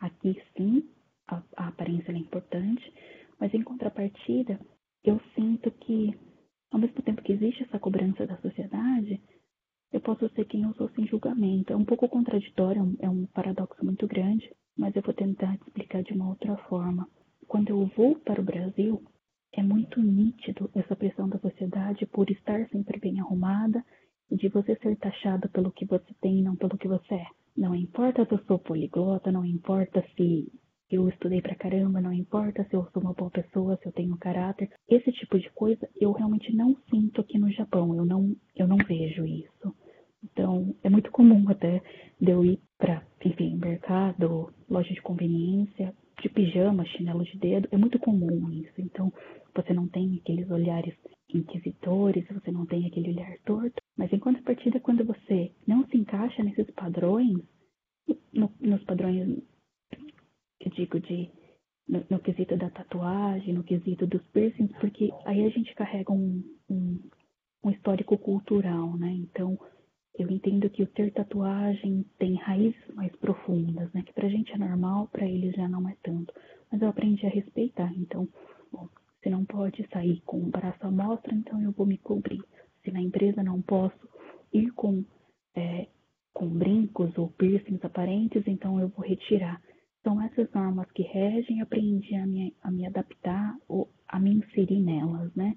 aqui 0.00 0.42
sim, 0.56 0.88
a, 1.28 1.42
a 1.56 1.68
aparência 1.68 2.12
é 2.12 2.16
importante, 2.16 2.92
mas 3.38 3.54
em 3.54 3.62
contrapartida, 3.62 4.60
eu 5.04 5.20
sinto 5.34 5.70
que, 5.70 6.18
ao 6.72 6.80
mesmo 6.80 7.00
tempo 7.02 7.22
que 7.22 7.32
existe 7.32 7.62
essa 7.62 7.78
cobrança 7.78 8.26
da 8.26 8.36
sociedade, 8.38 9.22
eu 9.92 10.00
posso 10.00 10.28
ser 10.30 10.44
quem 10.46 10.62
eu 10.62 10.74
sou 10.74 10.88
sem 10.90 11.06
julgamento. 11.06 11.72
É 11.72 11.76
um 11.76 11.84
pouco 11.84 12.08
contraditório, 12.08 12.96
é 12.98 13.08
um 13.08 13.24
paradoxo 13.26 13.84
muito 13.84 14.06
grande, 14.06 14.52
mas 14.76 14.94
eu 14.96 15.02
vou 15.02 15.14
tentar 15.14 15.54
explicar 15.54 16.02
de 16.02 16.12
uma 16.12 16.28
outra 16.28 16.56
forma. 16.68 17.08
Quando 17.46 17.70
eu 17.70 17.86
vou 17.96 18.16
para 18.16 18.40
o 18.40 18.44
Brasil, 18.44 19.02
é 19.52 19.62
muito 19.62 20.00
nítido 20.00 20.70
essa 20.74 20.96
pressão 20.96 21.28
da 21.28 21.38
sociedade 21.38 22.04
por 22.06 22.30
estar 22.30 22.68
sempre 22.68 22.98
bem 22.98 23.20
arrumada 23.20 23.84
e 24.30 24.36
de 24.36 24.48
você 24.48 24.76
ser 24.76 24.96
taxada 24.96 25.48
pelo 25.48 25.70
que 25.70 25.86
você 25.86 26.12
tem 26.20 26.40
e 26.40 26.42
não 26.42 26.56
pelo 26.56 26.76
que 26.76 26.88
você 26.88 27.14
é. 27.14 27.26
Não 27.56 27.74
importa 27.74 28.26
se 28.26 28.32
eu 28.32 28.44
sou 28.44 28.58
poliglota, 28.58 29.32
não 29.32 29.44
importa 29.44 30.04
se 30.14 30.52
eu 30.90 31.08
estudei 31.08 31.40
pra 31.40 31.54
caramba, 31.54 32.00
não 32.00 32.12
importa 32.12 32.64
se 32.64 32.74
eu 32.74 32.86
sou 32.92 33.02
uma 33.02 33.14
boa 33.14 33.30
pessoa, 33.30 33.76
se 33.76 33.86
eu 33.86 33.92
tenho 33.92 34.16
caráter. 34.18 34.70
Esse 34.88 35.10
tipo 35.12 35.38
de 35.38 35.50
coisa 35.50 35.88
eu 36.00 36.12
realmente 36.12 36.54
não 36.54 36.76
sinto 36.90 37.20
aqui 37.20 37.38
no 37.38 37.50
Japão, 37.50 37.94
eu 37.94 38.04
não, 38.04 38.36
eu 38.54 38.68
não 38.68 38.76
vejo 38.76 39.24
isso. 39.24 39.74
Então, 40.22 40.74
é 40.82 40.90
muito 40.90 41.10
comum 41.10 41.48
até 41.48 41.82
de 42.20 42.30
eu 42.30 42.44
ir 42.44 42.60
para, 42.78 43.06
enfim, 43.24 43.56
mercado, 43.56 44.52
loja 44.68 44.92
de 44.92 45.00
conveniência, 45.00 45.94
de 46.20 46.28
pijama, 46.28 46.86
chinelo 46.86 47.24
de 47.24 47.38
dedo, 47.38 47.68
é 47.70 47.76
muito 47.76 47.98
comum 47.98 48.50
isso. 48.50 48.80
Então, 48.80 49.12
você 49.54 49.72
não 49.72 49.88
tem 49.88 50.18
aqueles 50.18 50.50
olhares 50.50 50.94
inquisitores, 51.32 52.26
você 52.28 52.50
não 52.50 52.66
tem 52.66 52.86
aquele 52.86 53.10
olhar 53.10 53.36
torto, 53.44 53.82
mas 53.96 54.12
em 54.12 54.18
contrapartida, 54.18 54.80
quando 54.80 55.04
você 55.04 55.52
não 55.66 55.86
se 55.86 55.96
encaixa 55.96 56.42
nesses 56.42 56.70
padrões, 56.70 57.38
no, 58.32 58.52
nos 58.60 58.82
padrões, 58.84 59.42
eu 60.60 60.70
digo, 60.70 61.00
de 61.00 61.30
no, 61.88 62.04
no, 62.10 62.18
quesito 62.20 62.56
da 62.56 62.70
tatuagem, 62.70 63.54
no 63.54 63.64
quesito 63.64 64.06
dos 64.06 64.22
piercings, 64.28 64.72
porque 64.80 65.10
aí 65.24 65.44
a 65.44 65.48
gente 65.50 65.74
carrega 65.74 66.12
um, 66.12 66.42
um, 66.68 67.00
um 67.64 67.70
histórico 67.70 68.16
cultural, 68.18 68.96
né? 68.96 69.10
Então, 69.12 69.58
eu 70.18 70.30
entendo 70.30 70.70
que 70.70 70.82
o 70.82 70.86
ter 70.86 71.12
tatuagem 71.12 72.04
tem 72.18 72.36
raízes 72.36 72.94
mais 72.94 73.14
profundas, 73.16 73.92
né? 73.92 74.02
Que 74.02 74.14
pra 74.14 74.28
gente 74.28 74.52
é 74.52 74.58
normal, 74.58 75.08
para 75.08 75.26
eles 75.26 75.54
já 75.54 75.68
não 75.68 75.86
é 75.88 75.94
tanto. 76.02 76.32
Mas 76.72 76.80
eu 76.80 76.88
aprendi 76.88 77.26
a 77.26 77.30
respeitar. 77.30 77.92
Então, 77.96 78.26
bom, 78.72 78.88
se 79.22 79.28
não 79.28 79.44
pode 79.44 79.86
sair 79.92 80.22
com 80.22 80.38
o 80.38 80.50
braço 80.50 80.86
à 80.86 80.90
mostra, 80.90 81.34
então 81.34 81.60
eu 81.62 81.70
vou 81.72 81.86
me 81.86 81.98
cobrir. 81.98 82.40
Se 82.82 82.90
na 82.90 83.00
empresa 83.00 83.42
não 83.42 83.60
posso 83.60 84.08
ir 84.54 84.70
com, 84.72 85.04
é, 85.54 85.86
com 86.32 86.48
brincos 86.48 87.16
ou 87.18 87.28
piercings 87.32 87.84
aparentes, 87.84 88.42
então 88.46 88.80
eu 88.80 88.88
vou 88.88 89.04
retirar. 89.04 89.60
São 90.02 90.22
essas 90.22 90.50
normas 90.52 90.90
que 90.92 91.02
regem, 91.02 91.60
aprendi 91.60 92.14
a 92.14 92.26
me, 92.26 92.56
a 92.62 92.70
me 92.70 92.86
adaptar 92.86 93.54
ou 93.68 93.90
a 94.08 94.18
me 94.18 94.32
inserir 94.34 94.80
nelas, 94.80 95.34
né? 95.34 95.56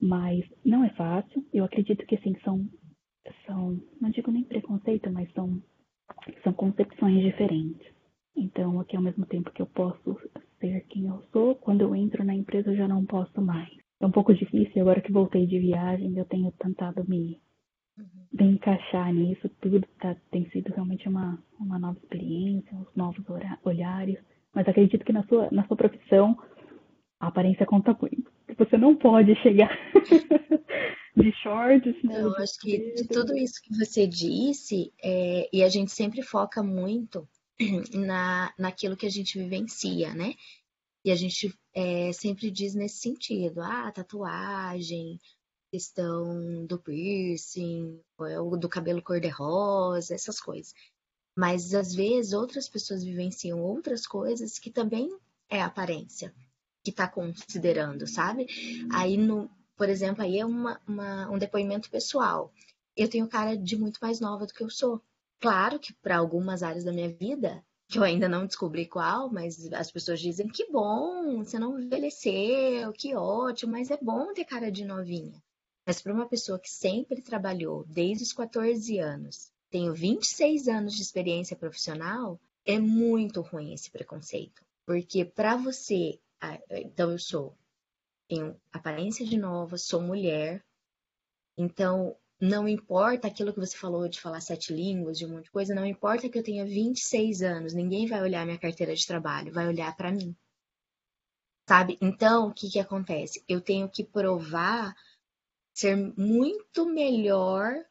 Mas 0.00 0.44
não 0.64 0.84
é 0.84 0.90
fácil. 0.90 1.44
Eu 1.52 1.64
acredito 1.64 2.06
que 2.06 2.14
assim 2.14 2.36
são 2.44 2.68
são, 3.46 3.80
não 4.00 4.10
digo 4.10 4.30
nem 4.30 4.44
preconceito, 4.44 5.10
mas 5.10 5.30
são, 5.32 5.62
são 6.42 6.52
concepções 6.52 7.22
diferentes. 7.22 7.86
Então, 8.36 8.80
aqui 8.80 8.96
ao 8.96 9.02
mesmo 9.02 9.24
tempo 9.26 9.50
que 9.50 9.62
eu 9.62 9.66
posso 9.66 10.18
ser 10.60 10.80
quem 10.88 11.06
eu 11.06 11.22
sou, 11.32 11.54
quando 11.54 11.80
eu 11.82 11.94
entro 11.94 12.24
na 12.24 12.34
empresa 12.34 12.70
eu 12.70 12.76
já 12.76 12.86
não 12.86 13.04
posso 13.04 13.40
mais. 13.40 13.70
É 14.00 14.06
um 14.06 14.10
pouco 14.10 14.34
difícil, 14.34 14.82
agora 14.82 15.00
que 15.00 15.10
voltei 15.10 15.46
de 15.46 15.58
viagem, 15.58 16.16
eu 16.16 16.24
tenho 16.26 16.52
tentado 16.52 17.02
me, 17.08 17.40
uhum. 17.98 18.06
me 18.32 18.46
encaixar 18.52 19.12
nisso 19.12 19.48
tudo. 19.60 19.86
Tá, 19.98 20.14
tem 20.30 20.48
sido 20.50 20.68
realmente 20.68 21.08
uma, 21.08 21.42
uma 21.58 21.78
nova 21.78 21.98
experiência, 21.98 22.76
uns 22.76 22.94
novos 22.94 23.24
olhares. 23.64 24.18
Mas 24.54 24.68
acredito 24.68 25.04
que 25.04 25.12
na 25.12 25.22
sua, 25.24 25.48
na 25.50 25.66
sua 25.66 25.76
profissão, 25.76 26.36
a 27.20 27.28
aparência 27.28 27.64
conta 27.64 27.96
muito. 28.00 28.30
Você 28.58 28.76
não 28.76 28.94
pode 28.96 29.34
chegar 29.36 29.70
de 31.16 31.32
shorts, 31.42 31.96
né? 32.04 32.20
Eu 32.20 32.36
acho 32.36 32.58
que 32.60 32.92
de 32.94 33.04
tudo 33.08 33.36
isso 33.36 33.60
que 33.62 33.74
você 33.76 34.06
disse, 34.06 34.92
é, 35.02 35.48
e 35.50 35.62
a 35.62 35.68
gente 35.68 35.90
sempre 35.90 36.22
foca 36.22 36.62
muito 36.62 37.26
na, 37.94 38.52
naquilo 38.58 38.96
que 38.96 39.06
a 39.06 39.10
gente 39.10 39.38
vivencia, 39.38 40.12
né? 40.14 40.34
E 41.02 41.10
a 41.10 41.14
gente 41.14 41.54
é, 41.74 42.12
sempre 42.12 42.50
diz 42.50 42.74
nesse 42.74 42.98
sentido, 42.98 43.62
ah, 43.62 43.90
tatuagem, 43.92 45.18
questão 45.70 46.66
do 46.66 46.78
piercing, 46.78 47.98
do 48.58 48.68
cabelo 48.68 49.00
cor-de-rosa, 49.00 50.14
essas 50.14 50.38
coisas. 50.38 50.74
Mas 51.36 51.72
às 51.74 51.94
vezes 51.94 52.32
outras 52.32 52.68
pessoas 52.68 53.04
vivenciam 53.04 53.62
outras 53.62 54.06
coisas 54.06 54.58
que 54.58 54.70
também 54.70 55.08
é 55.48 55.62
aparência 55.62 56.34
que 56.82 56.90
está 56.90 57.08
considerando, 57.08 58.06
sabe? 58.06 58.46
Aí 58.92 59.16
no, 59.16 59.50
por 59.76 59.88
exemplo, 59.88 60.22
aí 60.22 60.38
é 60.38 60.46
uma, 60.46 60.80
uma, 60.86 61.30
um 61.30 61.38
depoimento 61.38 61.90
pessoal. 61.90 62.52
Eu 62.96 63.08
tenho 63.08 63.28
cara 63.28 63.56
de 63.56 63.76
muito 63.76 63.98
mais 64.00 64.20
nova 64.20 64.46
do 64.46 64.54
que 64.54 64.62
eu 64.62 64.70
sou. 64.70 65.02
Claro 65.38 65.78
que 65.78 65.92
para 65.92 66.16
algumas 66.16 66.62
áreas 66.62 66.84
da 66.84 66.92
minha 66.92 67.10
vida, 67.10 67.62
que 67.88 67.98
eu 67.98 68.02
ainda 68.02 68.28
não 68.28 68.46
descobri 68.46 68.86
qual, 68.86 69.30
mas 69.30 69.70
as 69.72 69.92
pessoas 69.92 70.20
dizem 70.20 70.48
que 70.48 70.70
bom, 70.70 71.44
você 71.44 71.58
não 71.58 71.78
envelheceu, 71.78 72.92
que 72.92 73.14
ótimo, 73.14 73.72
mas 73.72 73.90
é 73.90 73.98
bom 74.00 74.32
ter 74.32 74.44
cara 74.44 74.72
de 74.72 74.84
novinha. 74.84 75.42
Mas 75.86 76.00
para 76.00 76.12
uma 76.12 76.26
pessoa 76.26 76.58
que 76.58 76.70
sempre 76.70 77.22
trabalhou 77.22 77.84
desde 77.86 78.24
os 78.24 78.32
14 78.32 78.98
anos, 78.98 79.52
tenho 79.70 79.94
26 79.94 80.68
anos 80.68 80.94
de 80.94 81.02
experiência 81.02 81.56
profissional, 81.56 82.40
é 82.64 82.78
muito 82.78 83.40
ruim 83.40 83.72
esse 83.72 83.90
preconceito. 83.90 84.64
Porque 84.84 85.24
para 85.24 85.56
você, 85.56 86.18
ah, 86.40 86.58
então 86.70 87.12
eu 87.12 87.18
sou 87.18 87.54
tenho 88.28 88.60
aparência 88.72 89.24
de 89.24 89.36
nova, 89.36 89.76
sou 89.78 90.00
mulher, 90.00 90.64
então 91.56 92.16
não 92.40 92.68
importa 92.68 93.28
aquilo 93.28 93.52
que 93.52 93.60
você 93.60 93.76
falou 93.76 94.08
de 94.08 94.20
falar 94.20 94.40
sete 94.40 94.72
línguas, 94.72 95.18
de 95.18 95.24
um 95.24 95.30
monte 95.30 95.44
de 95.44 95.50
coisa, 95.50 95.74
não 95.74 95.86
importa 95.86 96.28
que 96.28 96.38
eu 96.38 96.42
tenha 96.42 96.64
26 96.64 97.42
anos, 97.42 97.72
ninguém 97.72 98.06
vai 98.06 98.20
olhar 98.20 98.44
minha 98.44 98.58
carteira 98.58 98.94
de 98.94 99.06
trabalho, 99.06 99.52
vai 99.52 99.66
olhar 99.66 99.96
para 99.96 100.12
mim. 100.12 100.36
Sabe? 101.68 101.98
Então, 102.00 102.48
o 102.48 102.54
que 102.54 102.70
que 102.70 102.78
acontece? 102.78 103.42
Eu 103.48 103.60
tenho 103.60 103.88
que 103.88 104.04
provar 104.04 104.94
ser 105.74 105.96
muito 106.16 106.86
melhor 106.86 107.84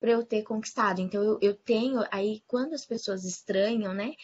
para 0.00 0.10
eu 0.10 0.24
ter 0.24 0.42
conquistado. 0.42 1.00
Então, 1.00 1.22
eu, 1.22 1.38
eu 1.40 1.54
tenho, 1.54 2.02
aí, 2.10 2.42
quando 2.46 2.74
as 2.74 2.84
pessoas 2.84 3.24
estranham, 3.24 3.94
né, 3.94 4.14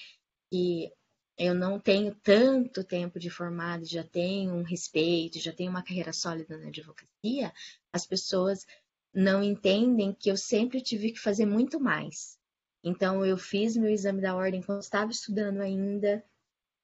eu 1.38 1.54
não 1.54 1.78
tenho 1.78 2.14
tanto 2.16 2.83
tempo 2.83 3.18
de 3.21 3.30
formado, 3.30 3.85
já 3.85 4.02
tenho 4.02 4.54
um 4.54 4.64
respeito, 4.64 5.38
já 5.38 5.52
tenho 5.52 5.71
uma 5.71 5.85
carreira 5.85 6.12
sólida 6.12 6.59
na 6.59 6.66
advocacia, 6.66 7.52
as 7.92 8.04
pessoas 8.04 8.66
não 9.14 9.42
entendem 9.42 10.12
que 10.12 10.30
eu 10.30 10.37
sempre 10.37 10.80
tive 10.80 11.12
que 11.12 11.21
fazer 11.21 11.47
muito 11.47 11.78
mais. 11.78 12.37
Então, 12.83 13.25
eu 13.25 13.37
fiz 13.37 13.76
meu 13.76 13.90
exame 13.90 14.21
da 14.21 14.35
ordem 14.35 14.62
quando 14.62 14.83
estava 14.83 15.11
estudando 15.11 15.61
ainda. 15.61 16.25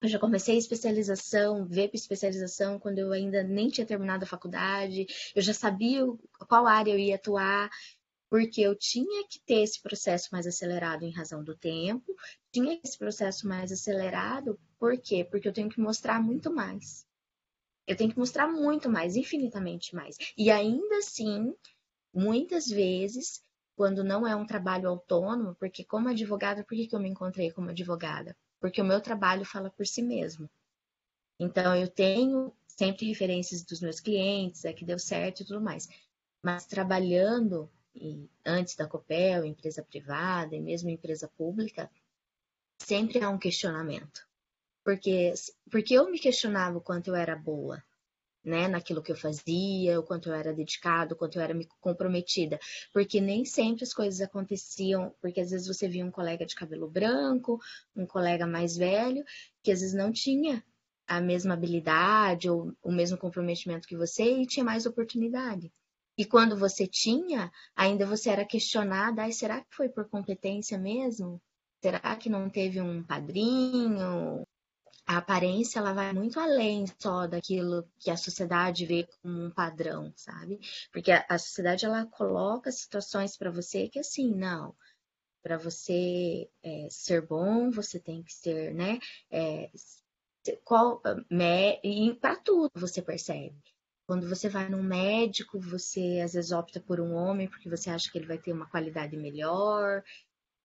Eu 0.00 0.08
já 0.08 0.18
comecei 0.18 0.54
a 0.54 0.58
especialização, 0.58 1.66
para 1.66 1.90
especialização 1.92 2.78
quando 2.78 2.98
eu 2.98 3.12
ainda 3.12 3.42
nem 3.42 3.68
tinha 3.68 3.86
terminado 3.86 4.24
a 4.24 4.28
faculdade. 4.28 5.06
Eu 5.34 5.42
já 5.42 5.52
sabia 5.54 6.04
qual 6.48 6.66
área 6.66 6.92
eu 6.92 6.98
ia 6.98 7.16
atuar 7.16 7.70
porque 8.28 8.60
eu 8.60 8.74
tinha 8.74 9.26
que 9.28 9.38
ter 9.40 9.62
esse 9.62 9.80
processo 9.80 10.28
mais 10.32 10.46
acelerado 10.46 11.04
em 11.04 11.12
razão 11.12 11.42
do 11.42 11.56
tempo, 11.56 12.14
tinha 12.52 12.80
esse 12.82 12.98
processo 12.98 13.46
mais 13.46 13.70
acelerado, 13.70 14.58
por 14.78 14.98
quê? 14.98 15.24
Porque 15.24 15.48
eu 15.48 15.52
tenho 15.52 15.68
que 15.68 15.80
mostrar 15.80 16.20
muito 16.20 16.52
mais. 16.52 17.06
Eu 17.86 17.96
tenho 17.96 18.10
que 18.10 18.18
mostrar 18.18 18.48
muito 18.48 18.88
mais, 18.88 19.14
infinitamente 19.14 19.94
mais. 19.94 20.16
E 20.36 20.50
ainda 20.50 20.98
assim, 20.98 21.54
muitas 22.12 22.66
vezes, 22.66 23.42
quando 23.76 24.02
não 24.02 24.26
é 24.26 24.34
um 24.34 24.46
trabalho 24.46 24.88
autônomo, 24.88 25.54
porque 25.56 25.84
como 25.84 26.08
advogada, 26.08 26.64
por 26.64 26.76
que, 26.76 26.88
eu 26.90 27.00
me 27.00 27.08
encontrei 27.08 27.50
como 27.50 27.70
advogada? 27.70 28.36
Porque 28.60 28.80
o 28.80 28.84
meu 28.84 29.00
trabalho 29.00 29.44
fala 29.44 29.70
por 29.70 29.86
si 29.86 30.02
mesmo. 30.02 30.48
Então, 31.38 31.76
eu 31.76 31.88
tenho 31.88 32.52
sempre 32.66 33.06
referências 33.06 33.62
dos 33.62 33.80
meus 33.80 34.00
clientes, 34.00 34.64
é 34.64 34.72
que 34.72 34.84
deu 34.84 34.98
certo 34.98 35.42
e 35.42 35.44
tudo 35.44 35.60
mais. 35.60 35.88
Mas 36.42 36.66
trabalhando 36.66 37.70
e 37.94 38.28
antes 38.44 38.74
da 38.76 38.86
Copel, 38.86 39.44
empresa 39.44 39.82
privada 39.82 40.54
e 40.54 40.60
mesmo 40.60 40.90
empresa 40.90 41.28
pública, 41.28 41.90
sempre 42.78 43.22
há 43.22 43.30
um 43.30 43.38
questionamento. 43.38 44.26
Porque, 44.82 45.32
porque 45.70 45.94
eu 45.94 46.10
me 46.10 46.18
questionava 46.18 46.76
o 46.76 46.80
quanto 46.80 47.08
eu 47.08 47.14
era 47.14 47.34
boa, 47.34 47.82
né, 48.44 48.68
naquilo 48.68 49.02
que 49.02 49.10
eu 49.10 49.16
fazia, 49.16 49.98
o 49.98 50.02
quanto 50.02 50.28
eu 50.28 50.34
era 50.34 50.52
dedicado, 50.52 51.14
o 51.14 51.16
quanto 51.16 51.36
eu 51.38 51.42
era 51.42 51.58
comprometida, 51.80 52.60
porque 52.92 53.20
nem 53.20 53.46
sempre 53.46 53.84
as 53.84 53.94
coisas 53.94 54.20
aconteciam, 54.20 55.14
porque 55.22 55.40
às 55.40 55.50
vezes 55.50 55.66
você 55.66 55.88
via 55.88 56.04
um 56.04 56.10
colega 56.10 56.44
de 56.44 56.54
cabelo 56.54 56.90
branco, 56.90 57.58
um 57.96 58.06
colega 58.06 58.46
mais 58.46 58.76
velho, 58.76 59.24
que 59.62 59.72
às 59.72 59.80
vezes 59.80 59.94
não 59.94 60.12
tinha 60.12 60.62
a 61.06 61.20
mesma 61.20 61.54
habilidade 61.54 62.50
ou 62.50 62.74
o 62.82 62.92
mesmo 62.92 63.16
comprometimento 63.16 63.88
que 63.88 63.96
você 63.96 64.42
e 64.42 64.46
tinha 64.46 64.64
mais 64.64 64.84
oportunidade. 64.84 65.72
E 66.16 66.24
quando 66.24 66.56
você 66.56 66.86
tinha, 66.86 67.50
ainda 67.74 68.06
você 68.06 68.30
era 68.30 68.44
questionada, 68.44 69.30
será 69.32 69.60
que 69.60 69.74
foi 69.74 69.88
por 69.88 70.08
competência 70.08 70.78
mesmo? 70.78 71.40
Será 71.82 72.16
que 72.16 72.30
não 72.30 72.48
teve 72.48 72.80
um 72.80 73.02
padrinho? 73.02 74.46
A 75.06 75.18
aparência 75.18 75.80
ela 75.80 75.92
vai 75.92 76.12
muito 76.12 76.40
além 76.40 76.86
só 76.98 77.26
daquilo 77.26 77.86
que 77.98 78.10
a 78.10 78.16
sociedade 78.16 78.86
vê 78.86 79.06
como 79.20 79.44
um 79.44 79.50
padrão, 79.50 80.12
sabe? 80.16 80.58
Porque 80.92 81.12
a, 81.12 81.26
a 81.28 81.36
sociedade 81.36 81.84
ela 81.84 82.06
coloca 82.06 82.70
situações 82.72 83.36
para 83.36 83.50
você 83.50 83.88
que 83.88 83.98
assim, 83.98 84.34
não, 84.34 84.74
para 85.42 85.58
você 85.58 86.48
é, 86.62 86.88
ser 86.90 87.26
bom, 87.26 87.70
você 87.70 88.00
tem 88.00 88.22
que 88.22 88.32
ser, 88.32 88.72
né? 88.72 88.98
É, 89.30 89.70
qual, 90.64 91.02
e 91.82 92.14
para 92.14 92.36
tudo 92.36 92.70
você 92.76 93.02
percebe. 93.02 93.73
Quando 94.06 94.28
você 94.28 94.48
vai 94.48 94.68
num 94.68 94.82
médico, 94.82 95.58
você 95.58 96.20
às 96.22 96.34
vezes 96.34 96.52
opta 96.52 96.80
por 96.80 97.00
um 97.00 97.14
homem 97.14 97.48
porque 97.48 97.70
você 97.70 97.90
acha 97.90 98.10
que 98.10 98.18
ele 98.18 98.26
vai 98.26 98.38
ter 98.38 98.52
uma 98.52 98.68
qualidade 98.68 99.16
melhor 99.16 100.02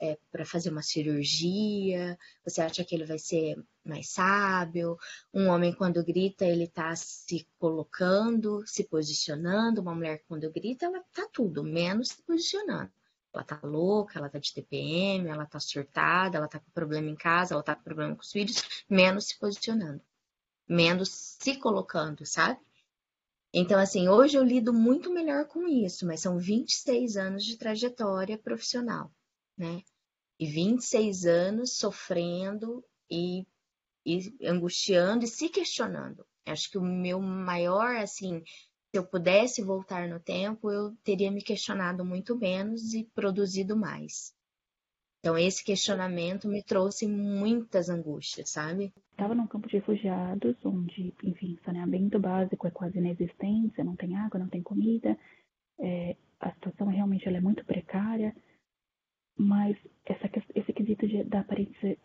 é, 0.01 0.17
para 0.31 0.45
fazer 0.45 0.69
uma 0.69 0.81
cirurgia, 0.81 2.17
você 2.43 2.61
acha 2.61 2.83
que 2.83 2.95
ele 2.95 3.05
vai 3.05 3.19
ser 3.19 3.55
mais 3.83 4.09
sábio. 4.09 4.97
Um 5.33 5.47
homem, 5.47 5.73
quando 5.73 6.03
grita, 6.03 6.45
ele 6.45 6.63
está 6.65 6.95
se 6.95 7.47
colocando, 7.57 8.65
se 8.65 8.85
posicionando. 8.85 9.81
Uma 9.81 9.93
mulher, 9.95 10.23
quando 10.27 10.49
grita, 10.51 10.85
ela 10.85 10.99
está 10.99 11.27
tudo, 11.31 11.63
menos 11.63 12.09
se 12.09 12.23
posicionando. 12.23 12.91
Ela 13.33 13.43
tá 13.43 13.59
louca, 13.63 14.17
ela 14.17 14.29
tá 14.29 14.39
de 14.39 14.53
TPM, 14.53 15.27
ela 15.27 15.45
tá 15.45 15.59
surtada, 15.59 16.37
ela 16.37 16.47
tá 16.47 16.59
com 16.59 16.71
problema 16.71 17.09
em 17.09 17.15
casa, 17.15 17.53
ela 17.53 17.63
tá 17.63 17.75
com 17.75 17.83
problema 17.83 18.15
com 18.15 18.21
os 18.21 18.31
filhos, 18.31 18.83
menos 18.89 19.25
se 19.25 19.37
posicionando, 19.37 20.01
menos 20.67 21.09
se 21.39 21.57
colocando, 21.57 22.25
sabe? 22.25 22.59
Então, 23.53 23.79
assim, 23.79 24.07
hoje 24.07 24.37
eu 24.37 24.43
lido 24.43 24.71
muito 24.71 25.11
melhor 25.11 25.47
com 25.47 25.67
isso, 25.67 26.05
mas 26.05 26.21
são 26.21 26.37
26 26.37 27.17
anos 27.17 27.43
de 27.43 27.57
trajetória 27.57 28.37
profissional, 28.37 29.11
né? 29.57 29.81
E 30.39 30.45
26 30.45 31.25
anos 31.25 31.77
sofrendo 31.77 32.85
e, 33.09 33.45
e 34.05 34.35
angustiando 34.43 35.25
e 35.25 35.27
se 35.27 35.49
questionando. 35.49 36.25
Acho 36.45 36.69
que 36.69 36.77
o 36.77 36.83
meu 36.83 37.19
maior, 37.19 37.95
assim, 37.97 38.43
se 38.45 38.97
eu 38.97 39.05
pudesse 39.05 39.63
voltar 39.63 40.07
no 40.07 40.19
tempo, 40.19 40.71
eu 40.71 40.95
teria 41.03 41.31
me 41.31 41.41
questionado 41.41 42.05
muito 42.05 42.37
menos 42.37 42.93
e 42.93 43.03
produzido 43.15 43.75
mais. 43.75 44.33
Então, 45.19 45.37
esse 45.37 45.63
questionamento 45.63 46.47
me 46.47 46.63
trouxe 46.63 47.05
muitas 47.05 47.89
angústias, 47.89 48.49
sabe? 48.49 48.93
Estava 49.11 49.35
num 49.35 49.47
campo 49.47 49.67
de 49.67 49.75
refugiados, 49.75 50.55
onde, 50.63 51.13
enfim, 51.21 51.59
saneamento 51.65 52.17
básico 52.17 52.65
é 52.65 52.71
quase 52.71 52.97
inexistente, 52.99 53.83
não 53.83 53.97
tem 53.97 54.15
água, 54.15 54.39
não 54.39 54.47
tem 54.47 54.63
comida, 54.63 55.17
é, 55.77 56.15
a 56.39 56.53
situação 56.53 56.87
realmente 56.87 57.27
é 57.27 57.41
muito 57.41 57.65
precária, 57.65 58.33
mas 59.37 59.75
essa, 60.05 60.29
esse 60.55 60.71
quesito 60.71 61.05
de, 61.05 61.25
da 61.25 61.41
aparência 61.41 61.97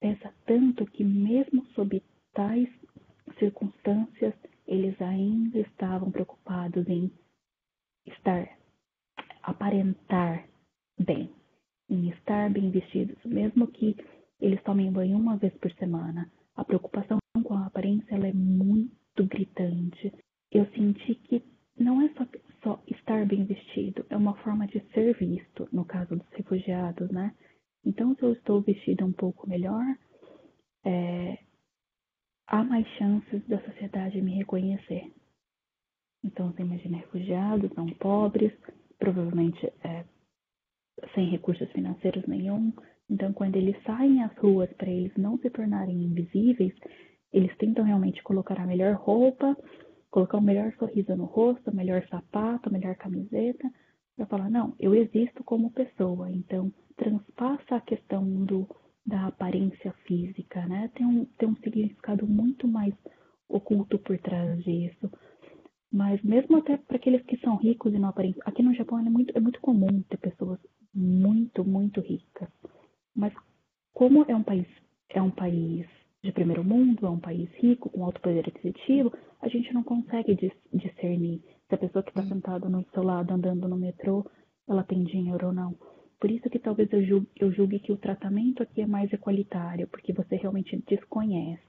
pesa 0.00 0.32
tanto 0.46 0.86
que, 0.86 1.04
mesmo 1.04 1.66
sob 1.74 2.02
tais 2.32 2.70
circunstâncias, 3.38 4.34
eles 4.66 5.00
ainda 5.02 5.58
estavam 5.58 6.10
preocupados 6.10 6.88
em 6.88 7.12
estar, 8.06 8.48
aparentar 9.42 10.48
bem 10.98 11.30
em 11.92 12.08
estar 12.08 12.50
bem 12.50 12.70
vestidos, 12.70 13.16
mesmo 13.24 13.66
que 13.66 13.94
eles 14.40 14.62
tomem 14.62 14.90
banho 14.90 15.18
uma 15.18 15.36
vez 15.36 15.52
por 15.58 15.70
semana. 15.72 16.30
A 16.56 16.64
preocupação 16.64 17.18
com 17.44 17.54
a 17.54 17.66
aparência 17.66 18.14
é 18.14 18.32
muito 18.32 19.26
gritante. 19.26 20.12
Eu 20.50 20.66
senti 20.72 21.14
que 21.14 21.42
não 21.78 22.02
é 22.02 22.08
só, 22.14 22.26
só 22.62 22.82
estar 22.86 23.26
bem 23.26 23.44
vestido, 23.44 24.04
é 24.10 24.16
uma 24.16 24.34
forma 24.42 24.66
de 24.66 24.80
ser 24.92 25.14
visto, 25.16 25.68
no 25.72 25.84
caso 25.84 26.16
dos 26.16 26.28
refugiados, 26.30 27.10
né? 27.10 27.34
Então, 27.84 28.14
se 28.14 28.22
eu 28.22 28.32
estou 28.32 28.60
vestida 28.60 29.04
um 29.04 29.12
pouco 29.12 29.48
melhor, 29.48 29.84
é, 30.84 31.38
há 32.46 32.62
mais 32.64 32.86
chances 32.96 33.46
da 33.48 33.60
sociedade 33.64 34.20
me 34.22 34.34
reconhecer. 34.36 35.12
Então, 36.24 36.52
você 36.52 36.62
imagina 36.62 36.98
refugiados, 36.98 37.74
não 37.74 37.86
pobres, 37.86 38.52
provavelmente 38.98 39.66
é, 39.82 40.04
sem 41.14 41.30
recursos 41.30 41.70
financeiros 41.72 42.26
nenhum. 42.26 42.72
Então, 43.10 43.32
quando 43.32 43.56
eles 43.56 43.76
saem 43.84 44.22
às 44.22 44.36
ruas 44.38 44.72
para 44.74 44.90
eles 44.90 45.12
não 45.16 45.38
se 45.38 45.50
tornarem 45.50 46.04
invisíveis, 46.04 46.72
eles 47.32 47.54
tentam 47.56 47.84
realmente 47.84 48.22
colocar 48.22 48.58
a 48.60 48.66
melhor 48.66 48.94
roupa, 48.94 49.56
colocar 50.10 50.38
o 50.38 50.42
melhor 50.42 50.72
sorriso 50.78 51.16
no 51.16 51.24
rosto, 51.24 51.70
o 51.70 51.76
melhor 51.76 52.06
sapato, 52.08 52.68
a 52.68 52.72
melhor 52.72 52.94
camiseta, 52.96 53.68
para 54.16 54.26
falar: 54.26 54.50
não, 54.50 54.74
eu 54.78 54.94
existo 54.94 55.42
como 55.44 55.72
pessoa. 55.72 56.30
Então, 56.30 56.72
transpassa 56.96 57.76
a 57.76 57.80
questão 57.80 58.24
do, 58.44 58.68
da 59.04 59.26
aparência 59.26 59.92
física, 60.06 60.64
né? 60.66 60.90
Tem 60.94 61.06
um, 61.06 61.24
tem 61.38 61.48
um 61.48 61.56
significado 61.56 62.26
muito 62.26 62.68
mais 62.68 62.94
oculto 63.48 63.98
por 63.98 64.18
trás 64.18 64.62
disso. 64.62 65.10
Mas 65.92 66.22
mesmo 66.22 66.56
até 66.56 66.78
para 66.78 66.96
aqueles 66.96 67.22
que 67.22 67.36
são 67.38 67.56
ricos 67.56 67.92
e 67.92 67.98
não 67.98 68.08
aparentam, 68.08 68.42
aqui 68.46 68.62
no 68.62 68.74
Japão 68.74 68.98
é 68.98 69.02
muito, 69.02 69.36
é 69.36 69.40
muito 69.40 69.60
comum 69.60 70.02
ter 70.08 70.16
pessoas 70.16 70.58
muito, 70.94 71.64
muito 71.64 72.00
ricas. 72.00 72.48
Mas 73.14 73.32
como 73.92 74.24
é 74.28 74.34
um 74.34 74.42
país, 74.42 74.66
é 75.10 75.20
um 75.20 75.30
país 75.30 75.86
de 76.22 76.32
primeiro 76.32 76.64
mundo, 76.64 77.06
é 77.06 77.10
um 77.10 77.18
país 77.18 77.50
rico, 77.54 77.90
com 77.90 78.04
alto 78.04 78.20
poder 78.20 78.48
aquisitivo, 78.48 79.12
a 79.40 79.48
gente 79.48 79.72
não 79.74 79.82
consegue 79.82 80.36
discernir 80.72 81.42
se 81.68 81.74
a 81.74 81.78
pessoa 81.78 82.02
que 82.02 82.10
está 82.10 82.22
hum. 82.22 82.28
sentada 82.28 82.68
no 82.68 82.84
seu 82.92 83.02
lado, 83.02 83.32
andando 83.32 83.68
no 83.68 83.76
metrô, 83.76 84.24
ela 84.68 84.84
tem 84.84 85.02
dinheiro 85.04 85.48
ou 85.48 85.52
não. 85.52 85.76
Por 86.20 86.30
isso 86.30 86.48
que 86.48 86.58
talvez 86.58 86.92
eu 86.92 87.04
julgue, 87.04 87.28
eu 87.36 87.50
julgue 87.50 87.80
que 87.80 87.92
o 87.92 87.96
tratamento 87.96 88.62
aqui 88.62 88.80
é 88.80 88.86
mais 88.86 89.12
equalitário, 89.12 89.88
porque 89.88 90.12
você 90.12 90.36
realmente 90.36 90.80
desconhece. 90.86 91.62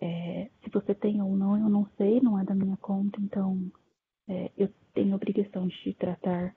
É, 0.00 0.48
se 0.64 0.70
você 0.70 0.94
tem 0.94 1.20
ou 1.20 1.36
não, 1.36 1.58
eu 1.58 1.68
não 1.68 1.86
sei, 1.98 2.20
não 2.22 2.38
é 2.40 2.44
da 2.44 2.54
minha 2.54 2.78
conta, 2.78 3.20
então 3.20 3.70
é, 4.26 4.50
eu 4.56 4.70
tenho 4.94 5.14
obrigação 5.14 5.66
de 5.66 5.76
te 5.82 5.92
tratar 5.92 6.54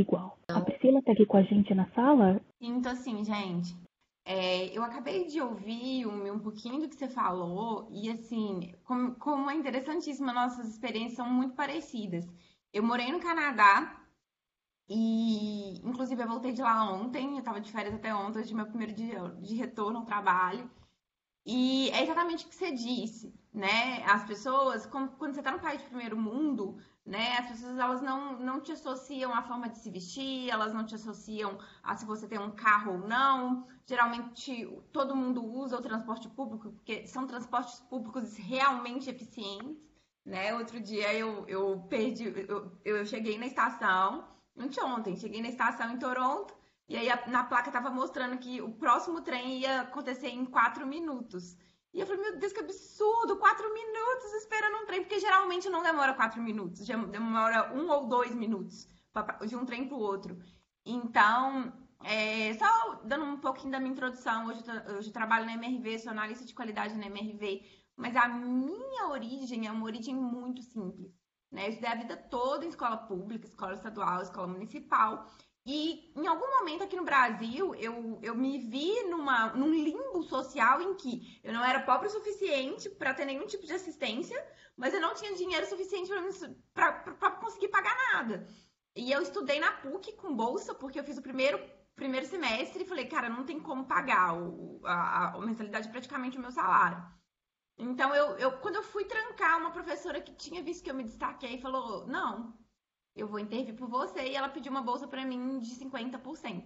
igual. 0.00 0.38
A 0.48 0.60
Priscila 0.60 1.02
tá 1.02 1.12
aqui 1.12 1.26
com 1.26 1.36
a 1.36 1.42
gente 1.42 1.74
na 1.74 1.86
sala? 1.90 2.40
Então, 2.60 2.92
assim, 2.92 3.24
gente, 3.24 3.76
é, 4.24 4.76
eu 4.76 4.82
acabei 4.82 5.26
de 5.26 5.40
ouvir 5.40 6.06
um, 6.06 6.32
um, 6.32 6.38
pouquinho 6.38 6.80
do 6.80 6.88
que 6.88 6.96
você 6.96 7.08
falou, 7.08 7.88
e 7.90 8.10
assim, 8.10 8.72
como, 8.84 9.14
como 9.16 9.50
é 9.50 9.54
interessantíssimo, 9.54 10.32
nossas 10.32 10.68
experiências 10.68 11.16
são 11.16 11.28
muito 11.28 11.54
parecidas. 11.54 12.26
Eu 12.72 12.82
morei 12.82 13.10
no 13.12 13.20
Canadá, 13.20 14.02
e 14.88 15.78
inclusive 15.84 16.22
eu 16.22 16.28
voltei 16.28 16.52
de 16.52 16.62
lá 16.62 16.92
ontem, 16.92 17.36
eu 17.36 17.42
tava 17.42 17.60
de 17.60 17.70
férias 17.70 17.94
até 17.94 18.14
ontem, 18.14 18.40
hoje 18.40 18.52
é 18.52 18.56
meu 18.56 18.66
primeiro 18.66 18.92
dia 18.94 19.20
de 19.40 19.54
retorno 19.54 19.98
ao 19.98 20.04
trabalho. 20.04 20.70
E 21.48 21.90
é 21.90 22.02
exatamente 22.02 22.44
o 22.44 22.48
que 22.48 22.56
você 22.56 22.72
disse, 22.72 23.32
né? 23.54 24.02
As 24.04 24.24
pessoas, 24.24 24.84
quando, 24.84 25.12
quando 25.12 25.32
você 25.32 25.38
está 25.38 25.52
no 25.52 25.60
país 25.60 25.80
de 25.80 25.86
primeiro 25.86 26.16
mundo, 26.16 26.76
né? 27.04 27.38
As 27.38 27.46
pessoas 27.46 27.78
elas 27.78 28.02
não, 28.02 28.36
não 28.40 28.60
te 28.60 28.72
associam 28.72 29.32
à 29.32 29.42
forma 29.42 29.68
de 29.68 29.78
se 29.78 29.88
vestir, 29.88 30.50
elas 30.50 30.74
não 30.74 30.84
te 30.84 30.96
associam 30.96 31.56
a 31.84 31.94
se 31.94 32.04
você 32.04 32.26
tem 32.26 32.40
um 32.40 32.50
carro 32.50 32.94
ou 32.94 32.98
não. 32.98 33.64
Geralmente 33.86 34.66
todo 34.92 35.14
mundo 35.14 35.44
usa 35.44 35.76
o 35.78 35.82
transporte 35.82 36.28
público 36.28 36.72
porque 36.72 37.06
são 37.06 37.28
transportes 37.28 37.78
públicos 37.78 38.36
realmente 38.36 39.08
eficientes, 39.08 39.88
né? 40.24 40.52
Outro 40.52 40.80
dia 40.80 41.14
eu, 41.14 41.46
eu 41.46 41.78
perdi, 41.88 42.24
eu, 42.48 42.72
eu 42.84 43.06
cheguei 43.06 43.38
na 43.38 43.46
estação, 43.46 44.26
ontem, 44.84 45.16
cheguei 45.16 45.40
na 45.40 45.48
estação 45.48 45.92
em 45.92 45.98
Toronto 46.00 46.52
e 46.88 46.96
aí 46.96 47.08
na 47.28 47.44
placa 47.44 47.70
tava 47.70 47.90
mostrando 47.90 48.38
que 48.38 48.60
o 48.60 48.72
próximo 48.72 49.20
trem 49.20 49.58
ia 49.58 49.80
acontecer 49.82 50.28
em 50.28 50.44
quatro 50.44 50.86
minutos. 50.86 51.56
E 51.92 52.00
eu 52.00 52.06
falei, 52.06 52.22
meu 52.22 52.38
Deus, 52.38 52.52
que 52.52 52.60
absurdo! 52.60 53.36
Quatro 53.38 53.72
minutos 53.72 54.32
esperando 54.34 54.82
um 54.82 54.86
trem, 54.86 55.00
porque 55.00 55.18
geralmente 55.18 55.68
não 55.68 55.82
demora 55.82 56.14
quatro 56.14 56.42
minutos, 56.42 56.86
demora 56.86 57.72
um 57.74 57.90
ou 57.90 58.06
dois 58.06 58.34
minutos 58.34 58.86
de 59.46 59.56
um 59.56 59.64
trem 59.64 59.88
para 59.88 59.96
o 59.96 60.00
outro. 60.00 60.38
Então, 60.84 61.72
é, 62.04 62.54
só 62.54 63.00
dando 63.04 63.24
um 63.24 63.38
pouquinho 63.38 63.72
da 63.72 63.80
minha 63.80 63.92
introdução, 63.92 64.46
hoje 64.46 64.62
hoje 64.96 65.08
eu 65.08 65.12
trabalho 65.12 65.46
na 65.46 65.54
MRV, 65.54 65.98
sou 65.98 66.12
analista 66.12 66.44
de 66.44 66.54
qualidade 66.54 66.94
na 66.94 67.06
MRV, 67.06 67.64
mas 67.96 68.14
a 68.14 68.28
minha 68.28 69.08
origem 69.08 69.66
é 69.66 69.72
uma 69.72 69.86
origem 69.86 70.14
muito 70.14 70.62
simples. 70.62 71.10
Né? 71.50 71.66
Eu 71.66 71.70
estudei 71.70 71.90
a 71.90 71.94
vida 71.96 72.16
toda 72.16 72.64
em 72.64 72.68
escola 72.68 72.96
pública, 72.96 73.46
escola 73.46 73.74
estadual, 73.74 74.22
escola 74.22 74.46
municipal. 74.46 75.26
E 75.68 76.12
em 76.14 76.28
algum 76.28 76.48
momento 76.58 76.84
aqui 76.84 76.94
no 76.94 77.02
Brasil, 77.02 77.74
eu, 77.74 78.20
eu 78.22 78.36
me 78.36 78.56
vi 78.56 79.02
numa, 79.04 79.48
num 79.48 79.74
limbo 79.74 80.22
social 80.22 80.80
em 80.80 80.94
que 80.94 81.40
eu 81.42 81.52
não 81.52 81.64
era 81.64 81.82
pobre 81.82 82.06
o 82.06 82.10
suficiente 82.10 82.88
para 82.88 83.12
ter 83.12 83.24
nenhum 83.24 83.48
tipo 83.48 83.66
de 83.66 83.72
assistência, 83.72 84.40
mas 84.76 84.94
eu 84.94 85.00
não 85.00 85.12
tinha 85.14 85.34
dinheiro 85.34 85.66
suficiente 85.66 86.08
para 86.72 87.30
conseguir 87.40 87.66
pagar 87.66 87.96
nada. 88.12 88.46
E 88.94 89.10
eu 89.10 89.20
estudei 89.20 89.58
na 89.58 89.72
PUC 89.72 90.12
com 90.12 90.36
bolsa, 90.36 90.72
porque 90.72 91.00
eu 91.00 91.04
fiz 91.04 91.18
o 91.18 91.22
primeiro, 91.22 91.58
primeiro 91.96 92.26
semestre 92.26 92.84
e 92.84 92.86
falei, 92.86 93.06
cara, 93.06 93.28
não 93.28 93.44
tem 93.44 93.58
como 93.58 93.86
pagar 93.86 94.34
o, 94.38 94.80
a, 94.84 95.34
a 95.34 95.40
mensalidade 95.40 95.88
praticamente 95.88 96.38
o 96.38 96.40
meu 96.40 96.52
salário. 96.52 97.04
Então, 97.76 98.14
eu, 98.14 98.38
eu, 98.38 98.52
quando 98.58 98.76
eu 98.76 98.84
fui 98.84 99.04
trancar, 99.04 99.58
uma 99.58 99.72
professora 99.72 100.20
que 100.20 100.32
tinha 100.32 100.62
visto 100.62 100.84
que 100.84 100.90
eu 100.90 100.94
me 100.94 101.02
destaquei 101.02 101.60
falou: 101.60 102.06
Não, 102.06 102.56
eu 103.16 103.26
vou 103.26 103.40
intervir 103.40 103.74
por 103.74 103.88
você. 103.88 104.28
E 104.28 104.36
ela 104.36 104.48
pediu 104.48 104.70
uma 104.70 104.82
bolsa 104.82 105.08
para 105.08 105.24
mim 105.24 105.58
de 105.58 105.74
50%. 105.74 106.64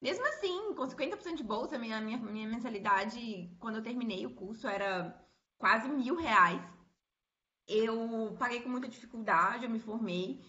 Mesmo 0.00 0.26
assim, 0.26 0.74
com 0.74 0.82
50% 0.82 1.36
de 1.36 1.44
bolsa, 1.44 1.78
minha, 1.78 2.00
minha, 2.00 2.18
minha 2.18 2.48
mensalidade, 2.48 3.48
quando 3.60 3.76
eu 3.76 3.82
terminei 3.82 4.26
o 4.26 4.34
curso, 4.34 4.66
era 4.66 5.16
quase 5.56 5.88
mil 5.88 6.16
reais. 6.16 6.60
Eu 7.68 8.34
paguei 8.36 8.60
com 8.60 8.68
muita 8.68 8.88
dificuldade, 8.88 9.64
eu 9.64 9.70
me 9.70 9.78
formei. 9.78 10.44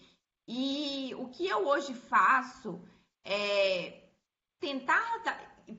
E 0.48 1.14
o 1.16 1.28
que 1.28 1.46
eu 1.46 1.68
hoje 1.68 1.94
faço 1.94 2.82
é 3.24 4.10
tentar. 4.58 5.22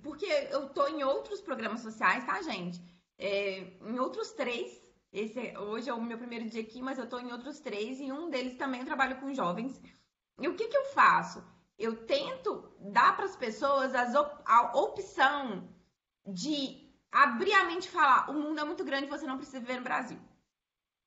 Porque 0.01 0.25
eu 0.25 0.69
tô 0.69 0.87
em 0.87 1.03
outros 1.03 1.41
programas 1.41 1.81
sociais, 1.81 2.25
tá, 2.25 2.41
gente? 2.41 2.81
É, 3.17 3.59
em 3.81 3.99
outros 3.99 4.31
três. 4.31 4.84
Esse 5.15 5.39
é, 5.39 5.57
hoje 5.57 5.89
é 5.89 5.93
o 5.93 6.01
meu 6.01 6.17
primeiro 6.17 6.49
dia 6.49 6.61
aqui, 6.61 6.81
mas 6.81 6.99
eu 6.99 7.07
tô 7.07 7.17
em 7.19 7.31
outros 7.31 7.61
três. 7.61 8.01
E 8.01 8.11
um 8.11 8.29
deles 8.29 8.57
também 8.57 8.81
eu 8.81 8.85
trabalho 8.85 9.17
com 9.21 9.33
jovens. 9.33 9.81
E 10.41 10.45
o 10.49 10.55
que, 10.55 10.67
que 10.67 10.75
eu 10.75 10.85
faço? 10.87 11.41
Eu 11.79 12.05
tento 12.05 12.75
dar 12.81 13.15
para 13.15 13.23
as 13.23 13.35
pessoas 13.37 13.93
op 14.13 14.43
a 14.45 14.77
opção 14.77 15.69
de 16.27 16.91
abrir 17.09 17.53
a 17.53 17.63
mente 17.63 17.85
e 17.85 17.91
falar: 17.91 18.29
o 18.29 18.33
mundo 18.33 18.59
é 18.59 18.65
muito 18.65 18.83
grande, 18.83 19.07
você 19.07 19.25
não 19.25 19.37
precisa 19.37 19.61
viver 19.61 19.77
no 19.77 19.83
Brasil. 19.83 20.19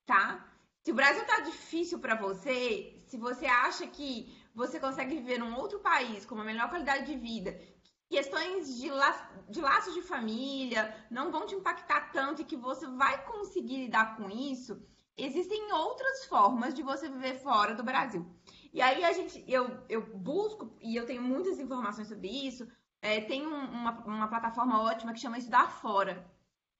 Tá? 0.07 0.43
Se 0.81 0.91
o 0.91 0.95
Brasil 0.95 1.23
tá 1.25 1.41
difícil 1.41 1.99
para 1.99 2.15
você, 2.15 2.95
se 3.07 3.15
você 3.15 3.45
acha 3.45 3.85
que 3.85 4.35
você 4.55 4.79
consegue 4.79 5.17
viver 5.17 5.37
num 5.37 5.55
outro 5.55 5.79
país 5.81 6.25
com 6.25 6.33
uma 6.33 6.43
melhor 6.43 6.67
qualidade 6.67 7.05
de 7.05 7.15
vida, 7.15 7.61
questões 8.09 8.77
de, 8.79 8.89
la 8.89 9.11
de 9.47 9.61
laços 9.61 9.93
de 9.93 10.01
família 10.01 10.93
não 11.09 11.31
vão 11.31 11.45
te 11.45 11.55
impactar 11.55 12.11
tanto 12.11 12.41
e 12.41 12.45
que 12.45 12.57
você 12.57 12.87
vai 12.87 13.23
conseguir 13.25 13.77
lidar 13.77 14.17
com 14.17 14.29
isso, 14.29 14.81
existem 15.15 15.71
outras 15.71 16.25
formas 16.25 16.73
de 16.73 16.81
você 16.81 17.07
viver 17.07 17.35
fora 17.35 17.75
do 17.75 17.83
Brasil. 17.83 18.25
E 18.73 18.81
aí 18.81 19.03
a 19.03 19.13
gente, 19.13 19.43
eu, 19.47 19.83
eu 19.87 20.01
busco, 20.17 20.75
e 20.81 20.95
eu 20.95 21.05
tenho 21.05 21.21
muitas 21.21 21.59
informações 21.59 22.07
sobre 22.07 22.27
isso, 22.27 22.67
é, 23.01 23.21
tem 23.21 23.45
um, 23.45 23.55
uma, 23.55 23.91
uma 24.05 24.27
plataforma 24.27 24.81
ótima 24.81 25.13
que 25.13 25.19
chama 25.19 25.37
Estudar 25.37 25.71
Fora, 25.71 26.29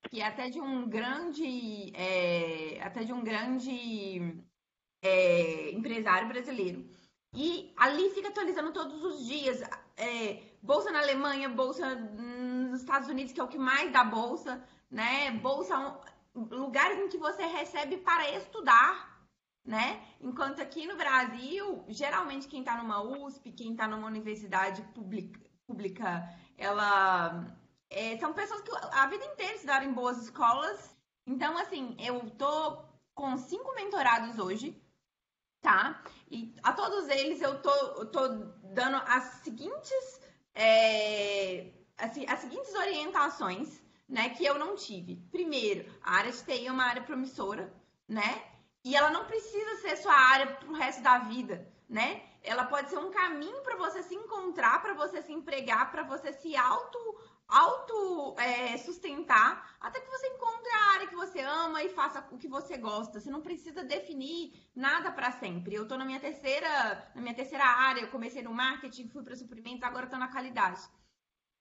que 0.09 0.21
é 0.21 0.25
até 0.25 0.49
de 0.49 0.59
um 0.59 0.89
grande, 0.89 1.91
é, 1.95 2.81
até 2.81 3.03
de 3.03 3.13
um 3.13 3.23
grande 3.23 4.43
é, 5.01 5.71
empresário 5.71 6.27
brasileiro. 6.27 6.89
E 7.33 7.71
ali 7.77 8.09
fica 8.09 8.29
atualizando 8.29 8.73
todos 8.73 9.03
os 9.03 9.25
dias. 9.25 9.61
É, 9.95 10.48
bolsa 10.61 10.91
na 10.91 10.99
Alemanha, 10.99 11.49
bolsa 11.49 11.95
nos 11.95 12.81
Estados 12.81 13.09
Unidos, 13.09 13.33
que 13.33 13.39
é 13.39 13.43
o 13.43 13.47
que 13.47 13.57
mais 13.57 13.91
dá 13.91 14.03
bolsa, 14.03 14.63
né? 14.89 15.31
Bolsa, 15.31 15.99
lugares 16.33 16.97
em 16.99 17.09
que 17.09 17.17
você 17.17 17.45
recebe 17.45 17.97
para 17.97 18.29
estudar, 18.31 19.25
né? 19.65 20.01
Enquanto 20.21 20.61
aqui 20.61 20.85
no 20.85 20.95
Brasil, 20.95 21.83
geralmente 21.87 22.47
quem 22.47 22.61
está 22.61 22.77
numa 22.77 23.01
USP, 23.01 23.51
quem 23.51 23.71
está 23.71 23.87
numa 23.87 24.07
universidade 24.07 24.81
pública, 24.93 25.39
pública 25.65 26.27
ela 26.57 27.45
é, 27.89 28.17
são 28.17 28.33
pessoas 28.33 28.61
que 28.61 28.71
a 28.91 29.07
vida 29.07 29.25
inteira 29.25 29.55
estudaram 29.55 29.85
em 29.85 29.93
boas 29.93 30.17
escolas. 30.21 30.95
Então, 31.25 31.57
assim, 31.57 31.95
eu 31.99 32.29
tô 32.31 32.83
com 33.13 33.37
cinco 33.37 33.73
mentorados 33.75 34.39
hoje, 34.39 34.81
tá? 35.61 36.01
E 36.29 36.55
a 36.63 36.73
todos 36.73 37.07
eles 37.09 37.41
eu 37.41 37.61
tô, 37.61 37.71
eu 37.71 38.05
tô 38.11 38.27
dando 38.73 38.97
as 39.07 39.23
seguintes, 39.43 40.18
é, 40.55 41.71
assim, 41.97 42.25
as 42.27 42.39
seguintes 42.39 42.73
orientações, 42.73 43.81
né, 44.07 44.29
que 44.29 44.45
eu 44.45 44.57
não 44.57 44.75
tive. 44.75 45.17
Primeiro, 45.31 45.91
a 46.01 46.15
área 46.15 46.31
de 46.31 46.43
TI 46.43 46.67
é 46.67 46.71
uma 46.71 46.85
área 46.85 47.03
promissora, 47.03 47.71
né? 48.07 48.43
E 48.83 48.95
ela 48.95 49.11
não 49.11 49.25
precisa 49.25 49.75
ser 49.77 49.97
sua 49.97 50.13
área 50.13 50.47
pro 50.47 50.73
resto 50.73 51.03
da 51.03 51.19
vida, 51.19 51.67
né? 51.87 52.23
Ela 52.41 52.65
pode 52.65 52.89
ser 52.89 52.97
um 52.97 53.11
caminho 53.11 53.61
para 53.61 53.75
você 53.75 54.01
se 54.01 54.15
encontrar, 54.15 54.81
para 54.81 54.93
você 54.93 55.21
se 55.21 55.31
empregar, 55.31 55.91
para 55.91 56.03
você 56.03 56.33
se 56.33 56.55
auto 56.55 56.97
auto 57.49 58.35
é, 58.37 58.77
sustentar 58.77 59.75
até 59.81 59.99
que 59.99 60.09
você 60.09 60.27
encontre 60.27 60.71
a 60.71 60.91
área 60.93 61.07
que 61.07 61.15
você 61.15 61.39
ama 61.41 61.83
e 61.83 61.89
faça 61.89 62.25
o 62.31 62.37
que 62.37 62.47
você 62.47 62.77
gosta. 62.77 63.19
Você 63.19 63.31
não 63.31 63.41
precisa 63.41 63.83
definir 63.83 64.53
nada 64.75 65.11
para 65.11 65.31
sempre. 65.31 65.73
Eu 65.75 65.83
estou 65.83 65.97
na 65.97 66.05
minha 66.05 66.19
terceira, 66.19 67.11
na 67.15 67.21
minha 67.21 67.33
terceira 67.33 67.65
área, 67.65 68.01
eu 68.01 68.11
comecei 68.11 68.43
no 68.43 68.53
marketing, 68.53 69.09
fui 69.09 69.23
para 69.23 69.35
suprimentos, 69.35 69.83
agora 69.83 70.05
estou 70.05 70.19
na 70.19 70.27
qualidade. 70.27 70.81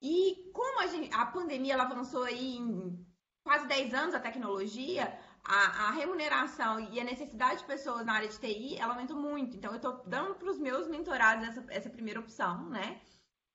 E 0.00 0.50
como 0.52 0.80
a, 0.80 0.86
gente, 0.86 1.12
a 1.12 1.26
pandemia 1.26 1.72
ela 1.72 1.84
avançou 1.84 2.24
aí 2.24 2.56
em 2.56 3.06
quase 3.42 3.66
10 3.66 3.94
anos 3.94 4.14
a 4.14 4.20
tecnologia, 4.20 5.18
a, 5.42 5.88
a, 5.88 5.90
remuneração 5.92 6.78
e 6.78 7.00
a 7.00 7.04
necessidade 7.04 7.60
de 7.60 7.66
pessoas 7.66 8.04
na 8.04 8.12
área 8.12 8.28
de 8.28 8.38
TI, 8.38 8.76
ela 8.76 8.92
aumentou 8.92 9.16
muito. 9.16 9.56
Então, 9.56 9.70
eu 9.70 9.76
estou 9.76 10.04
dando 10.06 10.34
para 10.34 10.50
os 10.50 10.58
meus 10.58 10.86
mentorados 10.86 11.48
essa, 11.48 11.64
essa 11.70 11.90
primeira 11.90 12.20
opção, 12.20 12.68
né? 12.68 13.00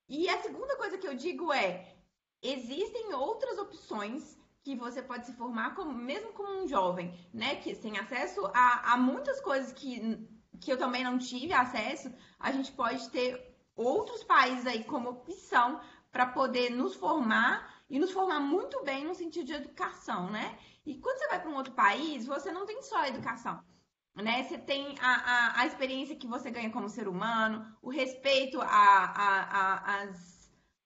E 0.09 0.27
a 0.27 0.41
segunda 0.41 0.75
coisa 0.75 0.97
que 0.97 1.07
eu 1.07 1.15
digo 1.15 1.53
é, 1.53 1.95
existem 2.43 3.13
outras 3.13 3.57
opções 3.57 4.37
que 4.63 4.75
você 4.75 5.01
pode 5.01 5.25
se 5.25 5.33
formar 5.33 5.75
como, 5.75 5.93
mesmo 5.93 6.31
como 6.33 6.63
um 6.63 6.67
jovem, 6.67 7.13
né? 7.33 7.55
Que 7.55 7.75
tem 7.75 7.97
acesso 7.97 8.45
a, 8.53 8.93
a 8.93 8.97
muitas 8.97 9.41
coisas 9.41 9.71
que, 9.73 10.27
que 10.59 10.71
eu 10.71 10.77
também 10.77 11.03
não 11.03 11.17
tive 11.17 11.53
acesso, 11.53 12.13
a 12.39 12.51
gente 12.51 12.71
pode 12.71 13.09
ter 13.09 13.55
outros 13.75 14.23
países 14.23 14.65
aí 14.65 14.83
como 14.83 15.09
opção 15.09 15.81
para 16.11 16.27
poder 16.27 16.69
nos 16.69 16.95
formar 16.95 17.83
e 17.89 17.99
nos 17.99 18.11
formar 18.11 18.39
muito 18.39 18.83
bem 18.83 19.05
no 19.05 19.15
sentido 19.15 19.45
de 19.45 19.53
educação, 19.53 20.29
né? 20.29 20.57
E 20.85 20.95
quando 20.99 21.17
você 21.17 21.27
vai 21.27 21.41
para 21.41 21.49
um 21.49 21.55
outro 21.55 21.73
país, 21.73 22.25
você 22.25 22.51
não 22.51 22.65
tem 22.65 22.81
só 22.81 22.97
a 22.97 23.09
educação. 23.09 23.63
Né? 24.15 24.43
Você 24.43 24.57
tem 24.59 24.95
a, 24.99 25.13
a, 25.13 25.61
a 25.61 25.65
experiência 25.65 26.15
que 26.15 26.27
você 26.27 26.51
ganha 26.51 26.69
como 26.69 26.87
ser 26.87 27.07
humano, 27.07 27.65
o 27.81 27.89
respeito 27.89 28.59
às 28.61 30.42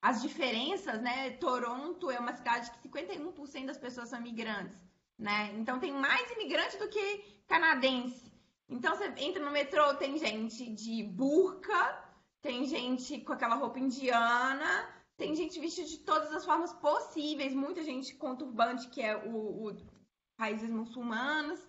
as 0.08 0.22
diferenças, 0.22 1.02
né? 1.02 1.32
Toronto 1.32 2.10
é 2.10 2.18
uma 2.18 2.34
cidade 2.34 2.72
que 2.72 2.88
51% 2.88 3.66
das 3.66 3.78
pessoas 3.78 4.08
são 4.08 4.20
imigrantes, 4.20 4.78
né? 5.20 5.54
Então 5.60 5.80
tem 5.80 5.92
mais 5.92 6.32
imigrantes 6.32 6.80
do 6.80 6.88
que 6.88 7.06
canadense. 7.46 8.32
Então 8.70 8.96
você 8.96 9.14
entra 9.18 9.44
no 9.44 9.52
metrô, 9.52 9.94
tem 9.96 10.18
gente 10.18 10.72
de 10.74 11.04
burca, 11.04 11.82
tem 12.42 12.66
gente 12.66 13.20
com 13.20 13.34
aquela 13.34 13.56
roupa 13.56 13.80
indiana, 13.80 14.88
tem 15.18 15.36
gente 15.36 15.60
vestida 15.60 15.90
de 15.90 15.98
todas 16.00 16.34
as 16.34 16.46
formas 16.46 16.72
possíveis, 16.72 17.54
muita 17.54 17.84
gente 17.84 18.16
com 18.16 18.36
turbante, 18.36 18.88
que 18.88 19.02
é 19.02 19.14
o, 19.18 19.68
o 19.68 19.78
países 20.38 20.70
muçulmanos. 20.70 21.60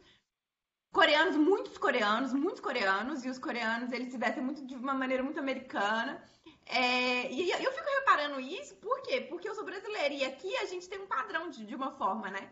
Coreanos, 0.92 1.36
muitos 1.36 1.76
coreanos, 1.76 2.32
muitos 2.32 2.60
coreanos, 2.60 3.24
e 3.24 3.28
os 3.28 3.38
coreanos 3.38 3.90
eles 3.90 4.12
se 4.12 4.18
vestem 4.18 4.44
muito 4.44 4.64
de 4.64 4.76
uma 4.76 4.94
maneira 4.94 5.24
muito 5.24 5.40
americana. 5.40 6.22
É, 6.68 7.32
e 7.32 7.50
eu 7.50 7.72
fico 7.72 7.88
reparando 8.00 8.40
isso, 8.40 8.76
por 8.76 9.00
quê? 9.02 9.22
Porque 9.22 9.48
eu 9.48 9.54
sou 9.54 9.64
brasileira 9.64 10.12
e 10.12 10.24
aqui 10.24 10.54
a 10.58 10.66
gente 10.66 10.88
tem 10.88 11.00
um 11.00 11.06
padrão 11.06 11.48
de, 11.48 11.64
de 11.64 11.74
uma 11.74 11.92
forma, 11.92 12.30
né? 12.30 12.50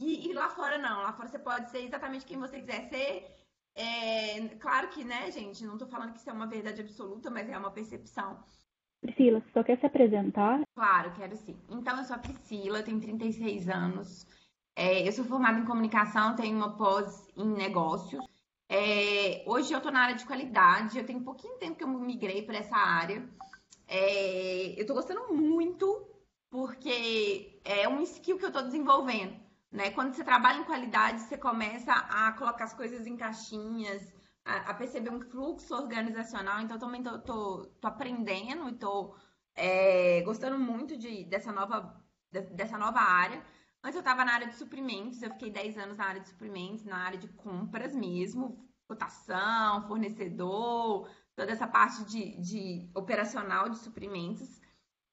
E, 0.00 0.30
e, 0.30 0.32
lá 0.32 0.48
fora 0.48 0.78
não, 0.78 1.02
lá 1.02 1.12
fora 1.12 1.28
você 1.28 1.38
pode 1.38 1.70
ser 1.70 1.84
exatamente 1.84 2.24
quem 2.24 2.38
você 2.38 2.60
quiser 2.60 2.88
ser. 2.88 3.38
É, 3.74 4.48
claro 4.56 4.88
que, 4.88 5.04
né, 5.04 5.30
gente, 5.30 5.64
não 5.66 5.76
tô 5.76 5.86
falando 5.86 6.12
que 6.12 6.18
isso 6.18 6.30
é 6.30 6.32
uma 6.32 6.46
verdade 6.46 6.80
absoluta, 6.80 7.30
mas 7.30 7.48
é 7.48 7.58
uma 7.58 7.70
percepção. 7.70 8.42
Priscila, 9.00 9.40
você 9.40 9.50
só 9.52 9.62
quer 9.62 9.78
se 9.78 9.86
apresentar? 9.86 10.60
Claro, 10.74 11.12
quero 11.14 11.36
sim. 11.36 11.60
Então, 11.68 11.98
eu 11.98 12.04
sou 12.04 12.16
a 12.16 12.18
Priscila, 12.18 12.82
tenho 12.82 13.00
36 13.00 13.68
anos. 13.68 14.26
É, 14.74 15.06
eu 15.06 15.12
sou 15.12 15.24
formada 15.24 15.58
em 15.58 15.64
comunicação, 15.64 16.34
tenho 16.36 16.56
uma 16.56 16.76
pós 16.76 17.28
em 17.36 17.46
negócios. 17.52 18.24
É, 18.68 19.42
hoje 19.46 19.72
eu 19.72 19.78
estou 19.78 19.92
na 19.92 20.02
área 20.02 20.14
de 20.14 20.26
qualidade, 20.26 20.98
eu 20.98 21.06
tenho 21.06 21.20
um 21.20 21.24
pouquinho 21.24 21.58
tempo 21.58 21.76
que 21.76 21.84
eu 21.84 21.88
migrei 21.88 22.42
para 22.42 22.58
essa 22.58 22.76
área. 22.76 23.28
É, 23.86 24.80
eu 24.80 24.86
tô 24.86 24.94
gostando 24.94 25.32
muito 25.34 26.06
porque 26.50 27.60
é 27.64 27.88
um 27.88 28.02
skill 28.02 28.38
que 28.38 28.44
eu 28.44 28.52
tô 28.52 28.62
desenvolvendo, 28.62 29.38
né? 29.70 29.90
Quando 29.90 30.14
você 30.14 30.24
trabalha 30.24 30.58
em 30.60 30.64
qualidade, 30.64 31.22
você 31.22 31.36
começa 31.36 31.92
a 31.92 32.32
colocar 32.32 32.64
as 32.64 32.74
coisas 32.74 33.06
em 33.06 33.16
caixinhas, 33.16 34.12
a, 34.44 34.70
a 34.70 34.74
perceber 34.74 35.10
um 35.10 35.20
fluxo 35.20 35.74
organizacional. 35.74 36.60
Então, 36.60 36.78
também 36.78 37.02
tô, 37.02 37.18
tô, 37.18 37.66
tô 37.80 37.88
aprendendo 37.88 38.68
e 38.68 38.74
tô 38.74 39.14
é, 39.54 40.22
gostando 40.22 40.58
muito 40.58 40.96
de, 40.96 41.24
dessa, 41.24 41.52
nova, 41.52 42.02
dessa 42.30 42.78
nova 42.78 43.00
área. 43.00 43.42
Antes 43.82 43.96
eu 43.96 44.00
estava 44.00 44.24
na 44.24 44.32
área 44.34 44.48
de 44.48 44.56
suprimentos, 44.56 45.22
eu 45.22 45.30
fiquei 45.32 45.50
10 45.50 45.78
anos 45.78 45.96
na 45.96 46.06
área 46.06 46.20
de 46.20 46.28
suprimentos, 46.28 46.84
na 46.84 46.96
área 46.96 47.18
de 47.18 47.28
compras 47.28 47.94
mesmo, 47.94 48.68
cotação, 48.88 49.86
fornecedor, 49.86 51.08
toda 51.38 51.52
essa 51.52 51.68
parte 51.68 52.04
de, 52.04 52.36
de 52.40 52.90
operacional 52.92 53.68
de 53.68 53.78
suprimentos. 53.78 54.60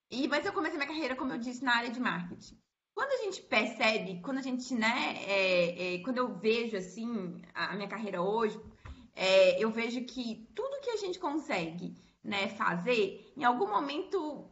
E, 0.10 0.28
mas 0.28 0.44
eu 0.44 0.52
comecei 0.52 0.76
minha 0.76 0.88
carreira, 0.88 1.16
como 1.16 1.32
eu 1.32 1.38
disse, 1.38 1.64
na 1.64 1.76
área 1.76 1.92
de 1.92 2.00
marketing. 2.00 2.58
Quando 2.96 3.12
a 3.12 3.24
gente 3.24 3.44
percebe, 3.44 4.22
quando 4.22 4.40
a 4.40 4.42
gente, 4.42 4.74
né, 4.74 5.18
é, 5.28 5.96
é, 5.96 6.00
quando 6.00 6.18
eu 6.18 6.34
vejo, 6.34 6.76
assim, 6.76 7.40
a 7.54 7.76
minha 7.76 7.88
carreira 7.88 8.24
hoje, 8.24 8.60
é, 9.14 9.64
eu 9.64 9.70
vejo 9.70 10.04
que 10.06 10.50
tudo 10.56 10.82
que 10.82 10.90
a 10.90 10.98
gente 10.98 11.20
consegue, 11.20 11.96
né, 12.24 12.48
fazer, 12.50 13.32
em 13.38 13.44
algum 13.44 13.68
momento, 13.68 14.50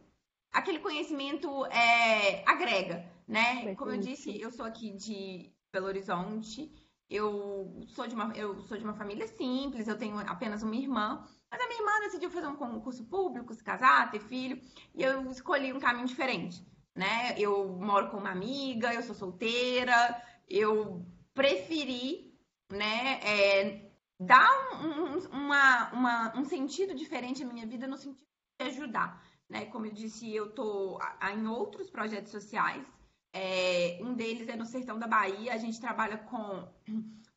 aquele 0.52 0.78
conhecimento 0.78 1.66
é, 1.66 2.44
agrega, 2.46 3.04
né? 3.26 3.74
Como 3.74 3.90
eu 3.90 3.98
disse, 3.98 4.40
eu 4.40 4.52
sou 4.52 4.64
aqui 4.64 4.92
de 4.92 5.50
Belo 5.72 5.86
Horizonte, 5.86 6.70
eu 7.10 7.84
sou 7.88 8.06
de 8.06 8.14
uma, 8.14 8.32
eu 8.36 8.60
sou 8.62 8.78
de 8.78 8.84
uma 8.84 8.94
família 8.94 9.26
simples, 9.26 9.88
eu 9.88 9.98
tenho 9.98 10.18
apenas 10.20 10.62
uma 10.62 10.76
irmã, 10.76 11.26
Mas 11.54 11.62
a 11.62 11.68
minha 11.68 11.80
irmã 11.80 12.00
decidiu 12.00 12.30
fazer 12.30 12.48
um 12.48 12.56
concurso 12.56 13.04
público, 13.04 13.54
se 13.54 13.62
casar, 13.62 14.10
ter 14.10 14.18
filho, 14.18 14.60
e 14.92 15.04
eu 15.04 15.30
escolhi 15.30 15.72
um 15.72 15.78
caminho 15.78 16.08
diferente, 16.08 16.66
né? 16.96 17.32
Eu 17.38 17.68
moro 17.68 18.10
com 18.10 18.16
uma 18.16 18.32
amiga, 18.32 18.92
eu 18.92 19.04
sou 19.04 19.14
solteira, 19.14 20.20
eu 20.48 21.06
preferi, 21.32 22.36
né, 22.72 23.20
é, 23.22 23.88
dar 24.18 24.50
um, 24.82 25.18
uma, 25.28 25.92
uma, 25.92 26.36
um 26.36 26.44
sentido 26.44 26.92
diferente 26.92 27.44
à 27.44 27.46
minha 27.46 27.66
vida 27.66 27.86
no 27.86 27.96
sentido 27.96 28.26
de 28.60 28.66
ajudar. 28.66 29.24
Né? 29.48 29.66
Como 29.66 29.86
eu 29.86 29.92
disse, 29.92 30.34
eu 30.34 30.46
estou 30.46 30.98
em 31.32 31.46
outros 31.46 31.88
projetos 31.88 32.32
sociais. 32.32 32.84
É, 33.32 34.00
um 34.00 34.12
deles 34.14 34.48
é 34.48 34.56
no 34.56 34.66
sertão 34.66 34.98
da 34.98 35.06
Bahia. 35.06 35.54
A 35.54 35.58
gente 35.58 35.80
trabalha 35.80 36.18
com 36.18 36.68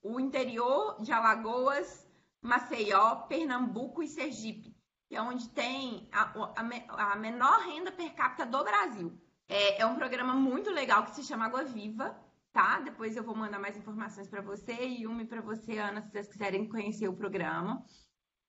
o 0.01 0.19
interior 0.19 0.99
de 1.03 1.12
Alagoas, 1.12 2.06
Maceió, 2.47 3.27
Pernambuco 3.27 4.01
e 4.01 4.07
Sergipe, 4.07 4.75
que 5.07 5.15
é 5.15 5.21
onde 5.21 5.49
tem 5.49 6.10
a, 6.12 6.33
a, 6.55 7.12
a 7.12 7.15
menor 7.15 7.60
renda 7.62 7.91
per 7.91 8.13
capita 8.15 8.45
do 8.45 8.63
Brasil. 8.63 9.19
É, 9.49 9.81
é, 9.81 9.86
um 9.86 9.95
programa 9.95 10.33
muito 10.33 10.69
legal 10.69 11.03
que 11.03 11.15
se 11.15 11.23
chama 11.23 11.45
Água 11.45 11.63
Viva, 11.63 12.17
tá? 12.51 12.79
Depois 12.79 13.15
eu 13.15 13.23
vou 13.23 13.36
mandar 13.36 13.60
mais 13.60 13.77
informações 13.77 14.27
para 14.27 14.41
você 14.41 14.73
e 14.73 15.05
uma 15.05 15.25
para 15.25 15.41
você, 15.41 15.77
Ana, 15.77 16.01
se 16.01 16.10
vocês 16.10 16.27
quiserem 16.27 16.67
conhecer 16.67 17.07
o 17.07 17.15
programa. 17.15 17.86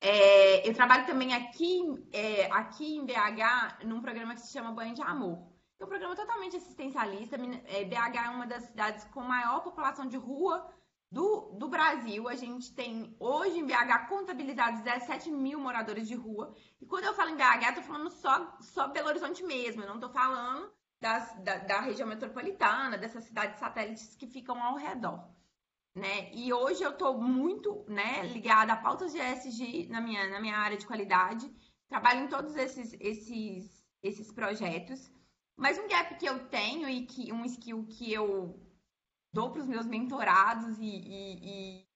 É, 0.00 0.68
eu 0.68 0.72
trabalho 0.74 1.06
também 1.06 1.34
aqui, 1.34 1.80
é, 2.12 2.50
aqui 2.52 2.96
em 2.96 3.04
BH 3.04 3.84
num 3.84 4.00
programa 4.00 4.34
que 4.34 4.40
se 4.40 4.52
chama 4.52 4.72
Banho 4.72 4.94
de 4.94 5.02
Amor. 5.02 5.52
É 5.80 5.84
um 5.84 5.88
programa 5.88 6.16
totalmente 6.16 6.56
assistencialista. 6.56 7.37
É, 7.66 7.84
BH 7.84 8.16
é 8.16 8.30
uma 8.30 8.46
das 8.46 8.64
cidades 8.64 9.04
com 9.06 9.22
maior 9.22 9.61
população 9.61 10.06
de 10.06 10.16
rua 10.16 10.68
do, 11.10 11.52
do 11.58 11.68
Brasil. 11.68 12.28
A 12.28 12.34
gente 12.34 12.74
tem 12.74 13.16
hoje 13.18 13.58
em 13.58 13.66
BH 13.66 14.08
contabilizados 14.08 14.82
17 14.82 15.30
mil 15.30 15.60
moradores 15.60 16.06
de 16.06 16.14
rua. 16.14 16.54
E 16.80 16.86
quando 16.86 17.04
eu 17.04 17.14
falo 17.14 17.30
em 17.30 17.36
BH, 17.36 17.68
eu 17.68 17.74
tô 17.76 17.82
falando 17.82 18.10
só, 18.10 18.56
só 18.60 18.88
Belo 18.88 19.08
Horizonte 19.08 19.42
mesmo. 19.42 19.82
Eu 19.82 19.88
não 19.88 20.00
tô 20.00 20.08
falando 20.08 20.70
das, 21.00 21.34
da, 21.42 21.58
da 21.58 21.80
região 21.80 22.08
metropolitana, 22.08 22.98
dessas 22.98 23.24
cidades 23.24 23.58
satélites 23.58 24.16
que 24.16 24.26
ficam 24.26 24.62
ao 24.62 24.76
redor 24.76 25.36
né? 25.98 26.30
E 26.32 26.52
hoje 26.52 26.82
eu 26.82 26.90
estou 26.90 27.20
muito, 27.20 27.84
né, 27.88 28.22
ligada 28.26 28.72
a 28.72 28.76
pautas 28.76 29.12
de 29.12 29.18
ESG 29.18 29.88
na 29.88 30.00
minha, 30.00 30.28
na 30.28 30.40
minha 30.40 30.56
área 30.56 30.76
de 30.76 30.86
qualidade. 30.86 31.50
Trabalho 31.88 32.24
em 32.24 32.28
todos 32.28 32.54
esses, 32.56 32.96
esses, 33.00 33.84
esses 34.02 34.32
projetos. 34.32 35.10
Mas 35.56 35.78
um 35.78 35.88
gap 35.88 36.16
que 36.16 36.26
eu 36.26 36.48
tenho 36.48 36.88
e 36.88 37.04
que 37.04 37.32
um 37.32 37.44
skill 37.44 37.84
que 37.86 38.12
eu 38.12 38.60
dou 39.32 39.50
para 39.50 39.60
os 39.60 39.66
meus 39.66 39.86
mentorados 39.86 40.78
e, 40.78 40.84
e, 40.84 41.80
e, 41.80 41.86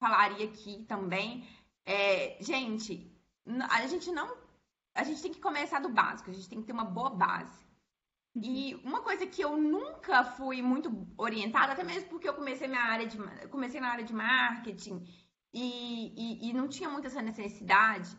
falaria 0.00 0.46
aqui 0.46 0.84
também 0.88 1.46
é, 1.84 2.36
gente, 2.40 3.10
a 3.70 3.86
gente 3.86 4.10
não, 4.10 4.36
a 4.94 5.04
gente 5.04 5.22
tem 5.22 5.32
que 5.32 5.40
começar 5.40 5.80
do 5.80 5.88
básico. 5.88 6.30
A 6.30 6.34
gente 6.34 6.48
tem 6.48 6.60
que 6.60 6.66
ter 6.66 6.72
uma 6.72 6.84
boa 6.84 7.10
base. 7.10 7.62
E 8.34 8.74
uma 8.84 9.02
coisa 9.02 9.26
que 9.26 9.42
eu 9.42 9.56
nunca 9.56 10.24
fui 10.24 10.62
muito 10.62 11.06
orientada, 11.18 11.72
até 11.72 11.84
mesmo 11.84 12.08
porque 12.08 12.28
eu 12.28 12.34
comecei 12.34 12.66
minha 12.66 12.80
área 12.80 13.06
de 13.06 13.18
comecei 13.48 13.78
na 13.78 13.88
área 13.88 14.04
de 14.04 14.14
marketing 14.14 15.04
e, 15.52 16.14
e, 16.16 16.48
e 16.48 16.52
não 16.54 16.66
tinha 16.66 16.88
muito 16.88 17.06
essa 17.06 17.20
necessidade. 17.20 18.16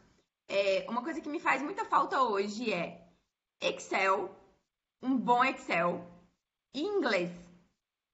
É, 0.48 0.86
uma 0.88 1.02
coisa 1.02 1.20
que 1.20 1.30
me 1.30 1.40
faz 1.40 1.64
muita 1.64 1.86
falta 1.86 2.22
hoje 2.22 2.72
é 2.72 3.10
Excel, 3.60 4.36
um 5.02 5.18
bom 5.18 5.44
Excel 5.44 6.06
e 6.76 6.82
inglês. 6.82 7.32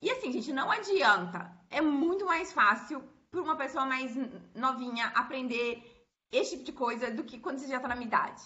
E 0.02 0.10
assim, 0.10 0.32
gente, 0.32 0.54
não 0.54 0.72
adianta. 0.72 1.52
É 1.70 1.82
muito 1.82 2.26
mais 2.26 2.54
fácil 2.54 3.04
para 3.30 3.42
uma 3.42 3.56
pessoa 3.56 3.86
mais 3.86 4.16
novinha 4.56 5.08
aprender 5.08 5.84
esse 6.32 6.52
tipo 6.52 6.64
de 6.64 6.72
coisa 6.74 7.12
do 7.12 7.24
que 7.24 7.40
quando 7.40 7.60
você 7.60 7.68
já 7.68 7.78
está 7.78 7.88
na 7.88 7.96
minha 7.96 8.08
idade. 8.08 8.42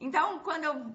Então, 0.00 0.38
quando 0.40 0.64
eu 0.64 0.94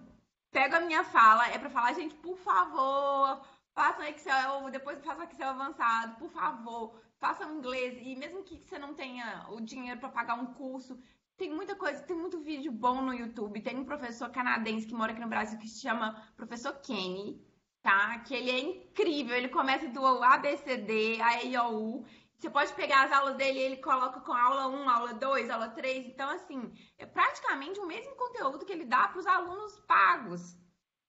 pego 0.52 0.76
a 0.76 0.82
minha 0.82 1.04
fala, 1.04 1.48
é 1.50 1.58
para 1.58 1.70
falar, 1.70 1.94
gente, 1.94 2.16
por 2.16 2.38
favor, 2.38 3.42
faça 3.74 4.02
um 4.02 4.06
Excel, 4.06 4.70
depois 4.72 5.04
faça 5.04 5.22
um 5.22 5.24
Excel 5.24 5.50
avançado, 5.50 6.16
por 6.18 6.30
favor, 6.30 7.00
faça 7.20 7.46
um 7.46 7.58
inglês. 7.58 7.98
E 8.02 8.16
mesmo 8.16 8.44
que 8.44 8.58
você 8.58 8.78
não 8.80 8.94
tenha 8.94 9.46
o 9.50 9.62
dinheiro 9.62 10.00
para 10.00 10.10
pagar 10.10 10.36
um 10.36 10.54
curso, 10.54 11.00
tem 11.38 11.54
muita 11.54 11.76
coisa, 11.76 12.02
tem 12.02 12.18
muito 12.18 12.40
vídeo 12.40 12.72
bom 12.72 13.02
no 13.02 13.14
YouTube. 13.14 13.62
Tem 13.62 13.78
um 13.78 13.86
professor 13.86 14.30
canadense 14.30 14.88
que 14.88 14.96
mora 14.96 15.12
aqui 15.12 15.22
no 15.22 15.28
Brasil 15.28 15.60
que 15.60 15.68
se 15.68 15.82
chama 15.82 16.20
Professor 16.36 16.74
Kenny, 16.82 17.40
tá? 17.88 18.20
Que 18.20 18.36
ele 18.36 18.52
é 18.52 18.60
incrível. 18.60 19.36
Ele 19.36 19.48
começa 19.48 19.88
do 19.88 20.06
ABCD, 20.06 21.22
a 21.22 21.44
EIOU 21.44 22.06
você 22.38 22.52
pode 22.52 22.72
pegar 22.74 23.06
as 23.06 23.12
aulas 23.12 23.36
dele 23.36 23.60
ele 23.60 23.78
coloca 23.78 24.20
com 24.20 24.32
aula 24.32 24.68
1, 24.68 24.90
aula 24.90 25.14
2, 25.16 25.50
aula 25.50 25.70
3. 25.70 26.06
Então, 26.06 26.30
assim, 26.30 26.72
é 26.96 27.06
praticamente 27.06 27.80
o 27.80 27.88
mesmo 27.88 28.16
conteúdo 28.16 28.64
que 28.64 28.72
ele 28.72 28.86
dá 28.86 29.08
para 29.08 29.20
os 29.20 29.26
alunos 29.26 29.80
pagos. 29.88 30.56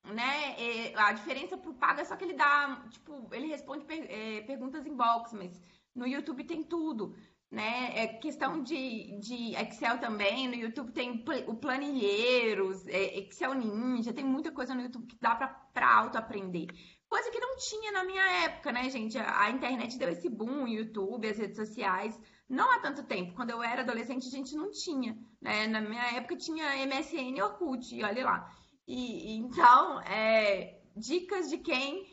Né? 0.05 0.55
É, 0.59 0.99
a 0.99 1.13
diferença 1.13 1.59
para 1.59 1.71
o 1.71 1.75
pago 1.75 2.01
é 2.01 2.05
só 2.05 2.17
que 2.17 2.25
ele 2.25 2.33
dá, 2.33 2.83
tipo, 2.89 3.29
ele 3.33 3.49
responde 3.49 3.85
per, 3.85 4.07
é, 4.09 4.41
perguntas 4.41 4.87
em 4.87 4.97
box, 4.97 5.35
mas 5.35 5.63
no 5.95 6.07
YouTube 6.07 6.45
tem 6.45 6.65
tudo. 6.65 7.15
Né? 7.51 7.93
É 7.95 8.07
questão 8.07 8.63
de, 8.63 9.19
de 9.21 9.55
Excel 9.57 9.99
também. 9.99 10.49
No 10.49 10.55
YouTube 10.55 10.93
tem 10.93 11.25
o 11.47 11.55
Planilheiros, 11.55 12.87
é, 12.87 13.19
Excel 13.19 13.55
Ninja, 13.55 14.13
tem 14.13 14.25
muita 14.25 14.53
coisa 14.53 14.75
no 14.75 14.83
YouTube 14.83 15.07
que 15.07 15.17
dá 15.19 15.35
para 15.35 15.95
auto-aprender. 15.95 16.67
Coisa 17.09 17.31
que 17.31 17.41
não 17.41 17.57
tinha 17.57 17.91
na 17.91 18.05
minha 18.05 18.45
época, 18.45 18.71
né, 18.71 18.91
gente? 18.91 19.17
A 19.17 19.51
internet 19.51 19.97
deu 19.97 20.11
esse 20.11 20.29
boom, 20.29 20.65
o 20.65 20.69
YouTube, 20.69 21.27
as 21.27 21.39
redes 21.39 21.57
sociais. 21.57 22.21
Não 22.47 22.71
há 22.71 22.81
tanto 22.81 23.03
tempo. 23.03 23.35
Quando 23.35 23.51
eu 23.51 23.63
era 23.63 23.81
adolescente, 23.81 24.27
a 24.27 24.31
gente 24.31 24.55
não 24.55 24.71
tinha. 24.71 25.17
Né? 25.41 25.67
Na 25.67 25.81
minha 25.81 26.17
época 26.17 26.37
tinha 26.37 26.87
MSN 26.87 27.37
e 27.37 27.43
Orkut, 27.43 27.95
e 27.95 28.05
olha 28.05 28.25
lá. 28.25 28.55
E, 28.87 29.37
então, 29.37 30.01
é, 30.03 30.81
dicas 30.95 31.49
de 31.49 31.59
quem 31.59 32.07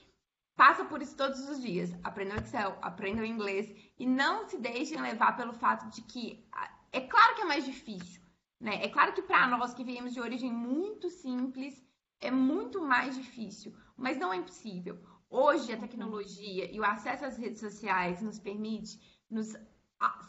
passa 0.55 0.85
por 0.85 1.01
isso 1.01 1.15
todos 1.15 1.49
os 1.49 1.61
dias. 1.61 1.93
Aprenda 2.03 2.35
o 2.35 2.39
Excel, 2.39 2.77
aprenda 2.81 3.21
o 3.21 3.25
inglês 3.25 3.73
e 3.97 4.05
não 4.05 4.47
se 4.47 4.57
deixem 4.57 5.01
levar 5.01 5.35
pelo 5.35 5.53
fato 5.53 5.89
de 5.89 6.01
que 6.01 6.47
é 6.91 7.01
claro 7.01 7.35
que 7.35 7.41
é 7.41 7.45
mais 7.45 7.65
difícil, 7.65 8.21
né? 8.59 8.83
É 8.83 8.89
claro 8.89 9.13
que 9.13 9.21
para 9.21 9.47
nós 9.47 9.73
que 9.73 9.83
viemos 9.83 10.13
de 10.13 10.21
origem 10.21 10.51
muito 10.51 11.09
simples, 11.09 11.83
é 12.21 12.31
muito 12.31 12.81
mais 12.81 13.15
difícil, 13.15 13.75
mas 13.97 14.17
não 14.17 14.33
é 14.33 14.37
impossível. 14.37 14.97
Hoje 15.29 15.73
a 15.73 15.77
tecnologia 15.77 16.71
e 16.71 16.79
o 16.79 16.85
acesso 16.85 17.25
às 17.25 17.37
redes 17.37 17.59
sociais 17.59 18.21
nos 18.21 18.39
permite 18.39 18.99
nos 19.29 19.53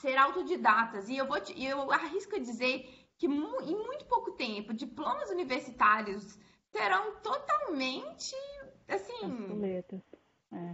ser 0.00 0.16
autodidatas 0.16 1.08
e 1.08 1.16
eu 1.16 1.26
vou 1.26 1.40
te, 1.40 1.52
eu 1.62 1.90
arrisco 1.92 2.38
dizer 2.40 2.88
que 3.16 3.26
em 3.26 3.30
muito 3.30 4.04
pouco 4.06 4.32
tempo 4.32 4.74
diplomas 4.74 5.30
universitários 5.30 6.38
serão 6.70 7.16
totalmente 7.16 8.34
assim 8.88 9.28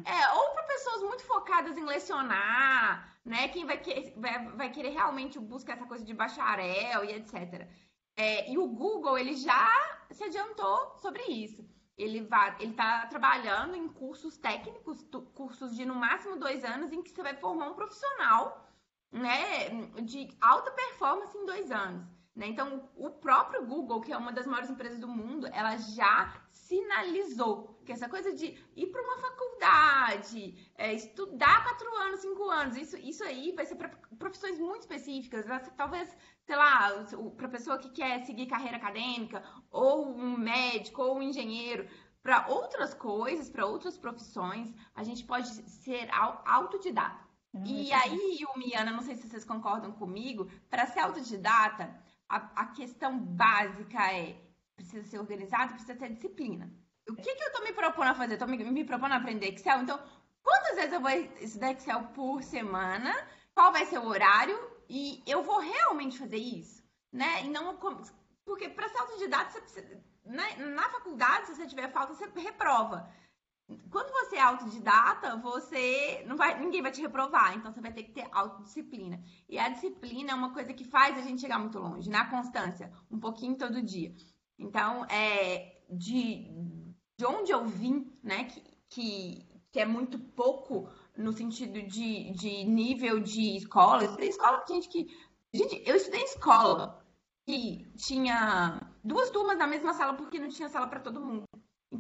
é. 0.05 0.11
é 0.11 0.33
ou 0.33 0.51
para 0.51 0.63
pessoas 0.65 1.03
muito 1.03 1.25
focadas 1.25 1.77
em 1.77 1.85
lecionar, 1.85 3.17
né? 3.25 3.49
Quem 3.49 3.65
vai, 3.65 3.79
que, 3.79 4.13
vai, 4.17 4.49
vai 4.51 4.71
querer 4.71 4.91
realmente 4.91 5.39
buscar 5.39 5.75
essa 5.75 5.87
coisa 5.87 6.05
de 6.05 6.15
bacharel 6.15 7.05
e 7.05 7.13
etc. 7.13 7.69
É, 8.17 8.51
e 8.51 8.59
o 8.59 8.67
Google, 8.67 9.19
ele 9.19 9.35
já 9.35 9.71
se 10.11 10.25
adiantou 10.25 10.97
sobre 10.99 11.23
isso. 11.25 11.65
Ele 11.97 12.27
está 12.61 13.07
trabalhando 13.07 13.75
em 13.77 13.89
cursos 13.89 14.37
técnicos, 14.37 15.07
cursos 15.35 15.77
de 15.77 15.85
no 15.85 15.95
máximo 15.95 16.37
dois 16.37 16.65
anos, 16.65 16.93
em 16.93 17.03
que 17.03 17.11
você 17.11 17.23
vai 17.23 17.37
formar 17.37 17.69
um 17.69 17.75
profissional, 17.75 18.67
né, 19.11 19.69
de 20.03 20.29
alta 20.41 20.71
performance 20.71 21.37
em 21.37 21.45
dois 21.45 21.71
anos. 21.71 22.07
Né? 22.35 22.47
Então, 22.47 22.89
o 22.97 23.11
próprio 23.11 23.67
Google, 23.67 24.01
que 24.01 24.13
é 24.13 24.17
uma 24.17 24.33
das 24.33 24.47
maiores 24.47 24.71
empresas 24.71 24.99
do 24.99 25.09
mundo, 25.09 25.47
ela 25.53 25.77
já 25.77 26.35
sinalizou 26.51 27.79
que 27.85 27.93
essa 27.93 28.09
coisa 28.09 28.33
de 28.33 28.59
ir 28.75 28.87
para 28.87 29.03
uma 29.03 29.19
faculdade, 29.19 30.71
é, 30.77 30.95
estudar 30.95 31.63
quatro 31.65 31.95
anos, 31.97 32.21
cinco 32.21 32.49
anos, 32.49 32.77
isso, 32.77 32.97
isso 32.97 33.23
aí 33.25 33.53
vai 33.53 33.67
ser 33.67 33.75
para 33.75 33.91
profissões 34.19 34.59
muito 34.59 34.83
específicas. 34.83 35.45
Talvez, 35.77 36.17
sei 36.45 36.57
lá, 36.57 37.05
para 37.37 37.49
pessoa 37.49 37.79
que 37.79 37.91
quer 37.91 38.25
seguir 38.25 38.47
carreira 38.47 38.79
acadêmica, 38.79 39.45
ou 39.71 40.17
um 40.17 40.39
médico, 40.39 41.03
ou 41.03 41.19
um 41.19 41.23
engenheiro. 41.23 41.87
Para 42.23 42.47
outras 42.49 42.95
coisas, 42.95 43.51
para 43.51 43.67
outras 43.67 43.99
profissões, 43.99 44.73
a 44.95 45.03
gente 45.03 45.25
pode 45.25 45.49
ser 45.49 46.09
autodidata. 46.47 47.33
Hum, 47.53 47.65
e 47.67 47.93
aí, 47.93 48.39
Yumiana, 48.41 48.93
não 48.93 49.03
sei 49.03 49.17
se 49.17 49.29
vocês 49.29 49.45
concordam 49.45 49.93
comigo, 49.93 50.49
para 50.71 50.87
ser 50.87 51.01
autodidata, 51.01 51.93
a, 52.33 52.63
a 52.63 52.67
questão 52.67 53.19
básica 53.19 54.11
é 54.11 54.41
precisa 54.75 55.05
ser 55.05 55.19
organizado, 55.19 55.75
precisa 55.75 55.95
ter 55.95 56.09
disciplina. 56.15 56.73
O 57.09 57.15
que, 57.15 57.35
que 57.35 57.43
eu 57.43 57.49
estou 57.49 57.63
me 57.63 57.73
propondo 57.75 58.09
a 58.09 58.15
fazer? 58.15 58.35
Estou 58.35 58.49
me, 58.49 58.57
me 58.57 58.85
propondo 58.85 59.13
a 59.13 59.17
aprender 59.17 59.53
Excel. 59.53 59.83
Então, 59.83 60.01
quantas 60.43 60.77
vezes 60.77 60.93
eu 60.93 61.01
vou 61.01 61.11
estudar 61.11 61.73
Excel 61.73 62.05
por 62.15 62.43
semana? 62.43 63.15
Qual 63.55 63.71
vai 63.71 63.85
ser 63.85 63.99
o 63.99 64.07
horário? 64.07 64.59
E 64.89 65.23
eu 65.27 65.43
vou 65.43 65.59
realmente 65.61 66.19
fazer 66.19 66.39
isso? 66.39 66.83
Né? 67.13 67.45
E 67.45 67.51
não 67.51 67.77
porque 68.45 68.69
para 68.71 68.89
ser 68.89 68.99
autodidata, 68.99 69.51
você 69.51 69.61
precisa, 69.61 70.05
na, 70.25 70.57
na 70.57 70.89
faculdade, 70.89 71.47
se 71.47 71.55
você 71.55 71.67
tiver 71.67 71.93
falta, 71.93 72.15
você 72.15 72.27
reprova. 72.41 73.09
Quando 73.91 74.11
você 74.13 74.37
é 74.37 74.41
autodidata, 74.41 75.37
você 75.37 76.25
não 76.27 76.37
vai, 76.37 76.59
ninguém 76.59 76.83
vai 76.83 76.91
te 76.91 77.01
reprovar, 77.01 77.57
então 77.57 77.73
você 77.73 77.81
vai 77.81 77.93
ter 77.93 78.03
que 78.03 78.13
ter 78.13 78.29
autodisciplina. 78.33 79.23
E 79.49 79.59
a 79.59 79.69
disciplina 79.69 80.33
é 80.33 80.35
uma 80.35 80.53
coisa 80.53 80.73
que 80.75 80.85
faz 80.85 81.17
a 81.17 81.23
gente 81.23 81.41
chegar 81.41 81.59
muito 81.59 81.79
longe, 81.79 82.11
na 82.11 82.29
constância, 82.29 82.93
um 83.11 83.19
pouquinho 83.19 83.57
todo 83.57 83.83
dia. 83.83 84.15
Então, 84.59 85.05
é 85.07 85.83
de, 85.91 86.49
de 87.19 87.27
onde 87.27 87.53
eu 87.53 87.67
vim, 87.67 88.13
né, 88.23 88.45
que, 88.45 88.63
que, 88.89 89.47
que 89.71 89.81
é 89.81 89.85
muito 89.85 90.19
pouco 90.19 90.89
no 91.17 91.33
sentido 91.33 91.83
de, 91.83 92.31
de 92.33 92.65
nível 92.65 93.21
de 93.21 93.57
escola. 93.57 94.03
Eu 94.03 94.07
estudei 94.07 94.29
escola, 94.29 94.65
gente, 94.69 94.89
que. 94.89 95.07
Gente, 95.55 95.83
eu 95.87 95.97
estudei 95.97 96.23
escola 96.23 97.05
que 97.45 97.93
tinha 97.97 98.81
duas 99.05 99.31
turmas 99.31 99.59
na 99.59 99.67
mesma 99.67 99.93
sala 99.93 100.15
porque 100.15 100.39
não 100.39 100.49
tinha 100.49 100.69
sala 100.69 100.87
para 100.87 101.01
todo 101.01 101.21
mundo. 101.21 101.43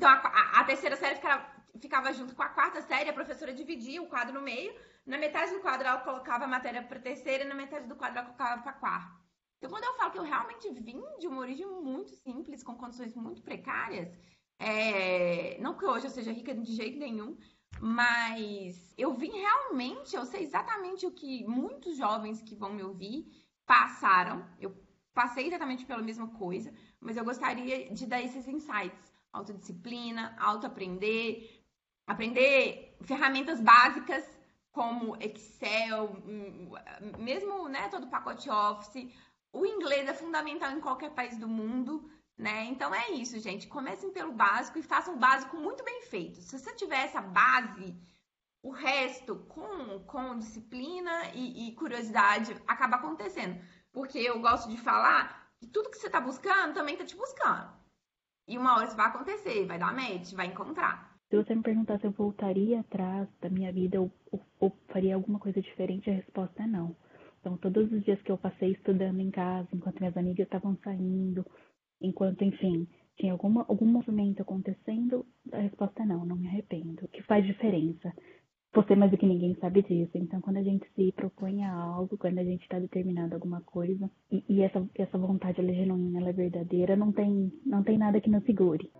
Então 0.02 0.10
a, 0.10 0.58
a, 0.58 0.64
terceira 0.64 0.96
série 0.96 1.14
ficava, 1.14 1.46
ficava, 1.78 2.12
junto 2.12 2.34
com 2.34 2.42
a 2.42 2.48
quarta 2.48 2.82
série, 2.82 3.08
a 3.08 3.12
professora 3.12 3.54
dividia 3.54 4.02
o 4.02 4.08
quadro 4.08 4.34
no 4.34 4.42
meio. 4.42 4.74
Na 5.06 5.16
metade 5.16 5.52
do 5.52 5.60
quadro 5.60 5.86
ela 5.86 6.00
colocava 6.00 6.42
a 6.42 6.48
matéria 6.48 6.82
para 6.82 6.98
terceira 6.98 7.44
e 7.44 7.46
na 7.46 7.54
metade 7.54 7.86
do 7.86 7.94
quadro 7.94 8.18
ela 8.18 8.26
colocava 8.26 8.62
para 8.62 8.72
quarta. 8.72 9.16
Então, 9.58 9.70
quando 9.70 9.84
eu 9.84 9.94
falo 9.94 10.10
que 10.10 10.18
eu 10.18 10.24
realmente 10.24 10.68
vim 10.70 11.00
de 11.20 11.28
uma 11.28 11.40
origem 11.40 11.68
muito 11.68 12.10
simples, 12.16 12.64
com 12.64 12.74
condições 12.74 13.14
muito 13.14 13.42
precárias, 13.42 14.12
é... 14.58 15.56
não 15.60 15.78
que 15.78 15.84
hoje 15.84 16.08
eu 16.08 16.10
seja 16.10 16.32
rica 16.32 16.52
de 16.52 16.74
jeito 16.74 16.98
nenhum, 16.98 17.38
mas 17.80 18.92
eu 18.98 19.14
vim 19.14 19.30
realmente, 19.30 20.16
eu 20.16 20.24
sei 20.24 20.42
exatamente 20.42 21.06
o 21.06 21.12
que 21.12 21.44
muitos 21.44 21.96
jovens 21.96 22.42
que 22.42 22.56
vão 22.56 22.72
me 22.72 22.82
ouvir 22.82 23.24
passaram. 23.64 24.44
Eu 24.58 24.74
passei 25.14 25.46
exatamente 25.46 25.86
pela 25.86 26.02
mesma 26.02 26.26
coisa, 26.26 26.74
mas 27.00 27.16
eu 27.16 27.24
gostaria 27.24 27.88
de 27.94 28.04
dar 28.04 28.20
esses 28.20 28.48
insights. 28.48 29.11
Autodisciplina, 29.32 30.36
autoaprender, 30.38 31.64
aprender 32.06 32.96
ferramentas 33.02 33.60
básicas 33.60 34.24
como 34.72 35.16
Excel, 35.20 36.16
hum, 36.26 36.72
mesmo 37.18 37.68
né, 37.68 37.88
todo 37.88 38.04
o 38.04 38.10
pacote 38.10 38.48
Office. 38.50 39.12
O 39.52 39.66
inglês 39.66 40.08
é 40.08 40.14
fundamental 40.14 40.70
em 40.72 40.80
qualquer 40.80 41.10
país 41.10 41.36
do 41.36 41.46
mundo, 41.46 42.10
né? 42.38 42.64
Então 42.64 42.94
é 42.94 43.10
isso, 43.10 43.38
gente. 43.38 43.68
Comecem 43.68 44.10
pelo 44.10 44.32
básico 44.32 44.78
e 44.78 44.82
façam 44.82 45.14
o 45.14 45.18
básico 45.18 45.56
muito 45.56 45.84
bem 45.84 46.02
feito. 46.02 46.40
Se 46.40 46.58
você 46.58 46.74
tiver 46.74 47.04
essa 47.04 47.20
base, 47.20 47.94
o 48.62 48.70
resto 48.70 49.36
com, 49.48 50.00
com 50.06 50.38
disciplina 50.38 51.30
e, 51.34 51.68
e 51.68 51.74
curiosidade 51.74 52.56
acaba 52.66 52.96
acontecendo. 52.96 53.60
Porque 53.92 54.18
eu 54.18 54.40
gosto 54.40 54.70
de 54.70 54.78
falar 54.78 55.52
que 55.58 55.66
tudo 55.66 55.90
que 55.90 55.98
você 55.98 56.06
está 56.06 56.20
buscando 56.20 56.74
também 56.74 56.94
está 56.94 57.04
te 57.04 57.14
buscando. 57.14 57.81
E 58.52 58.58
uma 58.58 58.76
hora 58.76 58.84
isso 58.84 58.94
vai 58.94 59.06
acontecer, 59.06 59.64
vai 59.64 59.78
dar 59.78 59.94
match, 59.94 60.34
vai 60.34 60.48
encontrar. 60.48 61.16
Se 61.30 61.36
você 61.36 61.54
me 61.54 61.62
perguntar 61.62 61.98
se 61.98 62.06
eu 62.06 62.10
voltaria 62.10 62.80
atrás 62.80 63.26
da 63.40 63.48
minha 63.48 63.72
vida 63.72 63.98
ou, 63.98 64.12
ou, 64.30 64.46
ou 64.60 64.76
faria 64.88 65.14
alguma 65.14 65.38
coisa 65.38 65.58
diferente, 65.62 66.10
a 66.10 66.12
resposta 66.12 66.62
é 66.62 66.66
não. 66.66 66.94
Então, 67.40 67.56
todos 67.56 67.90
os 67.90 68.04
dias 68.04 68.20
que 68.20 68.30
eu 68.30 68.36
passei 68.36 68.72
estudando 68.72 69.20
em 69.20 69.30
casa, 69.30 69.66
enquanto 69.72 70.00
minhas 70.00 70.16
amigas 70.18 70.46
estavam 70.46 70.76
saindo, 70.84 71.46
enquanto, 71.98 72.44
enfim, 72.44 72.86
tinha 73.16 73.32
alguma, 73.32 73.64
algum 73.66 73.86
movimento 73.86 74.42
acontecendo, 74.42 75.24
a 75.50 75.60
resposta 75.60 76.02
é 76.02 76.06
não, 76.06 76.26
não 76.26 76.36
me 76.36 76.48
arrependo. 76.48 77.06
O 77.06 77.08
que 77.08 77.22
faz 77.22 77.46
diferença? 77.46 78.12
Você 78.74 78.96
mais 78.96 79.10
do 79.10 79.18
que 79.18 79.26
ninguém 79.26 79.54
sabe 79.60 79.82
disso. 79.82 80.12
Então, 80.14 80.40
quando 80.40 80.56
a 80.56 80.62
gente 80.62 80.86
se 80.94 81.12
propõe 81.12 81.62
a 81.62 81.74
algo, 81.74 82.16
quando 82.16 82.38
a 82.38 82.44
gente 82.44 82.62
está 82.62 82.78
determinado 82.78 83.34
a 83.34 83.36
alguma 83.36 83.60
coisa, 83.60 84.10
e, 84.30 84.42
e, 84.48 84.62
essa, 84.62 84.82
essa 84.94 85.18
vontade 85.18 85.60
ela 85.60 85.70
é 85.70 85.74
genuína, 85.74 86.20
ela 86.20 86.30
é 86.30 86.32
verdadeira, 86.32 86.96
não 86.96 87.12
tem, 87.12 87.52
não 87.66 87.82
tem 87.82 87.98
nada 87.98 88.20
que 88.20 88.30
nos 88.30 88.42
segure. 88.44 88.90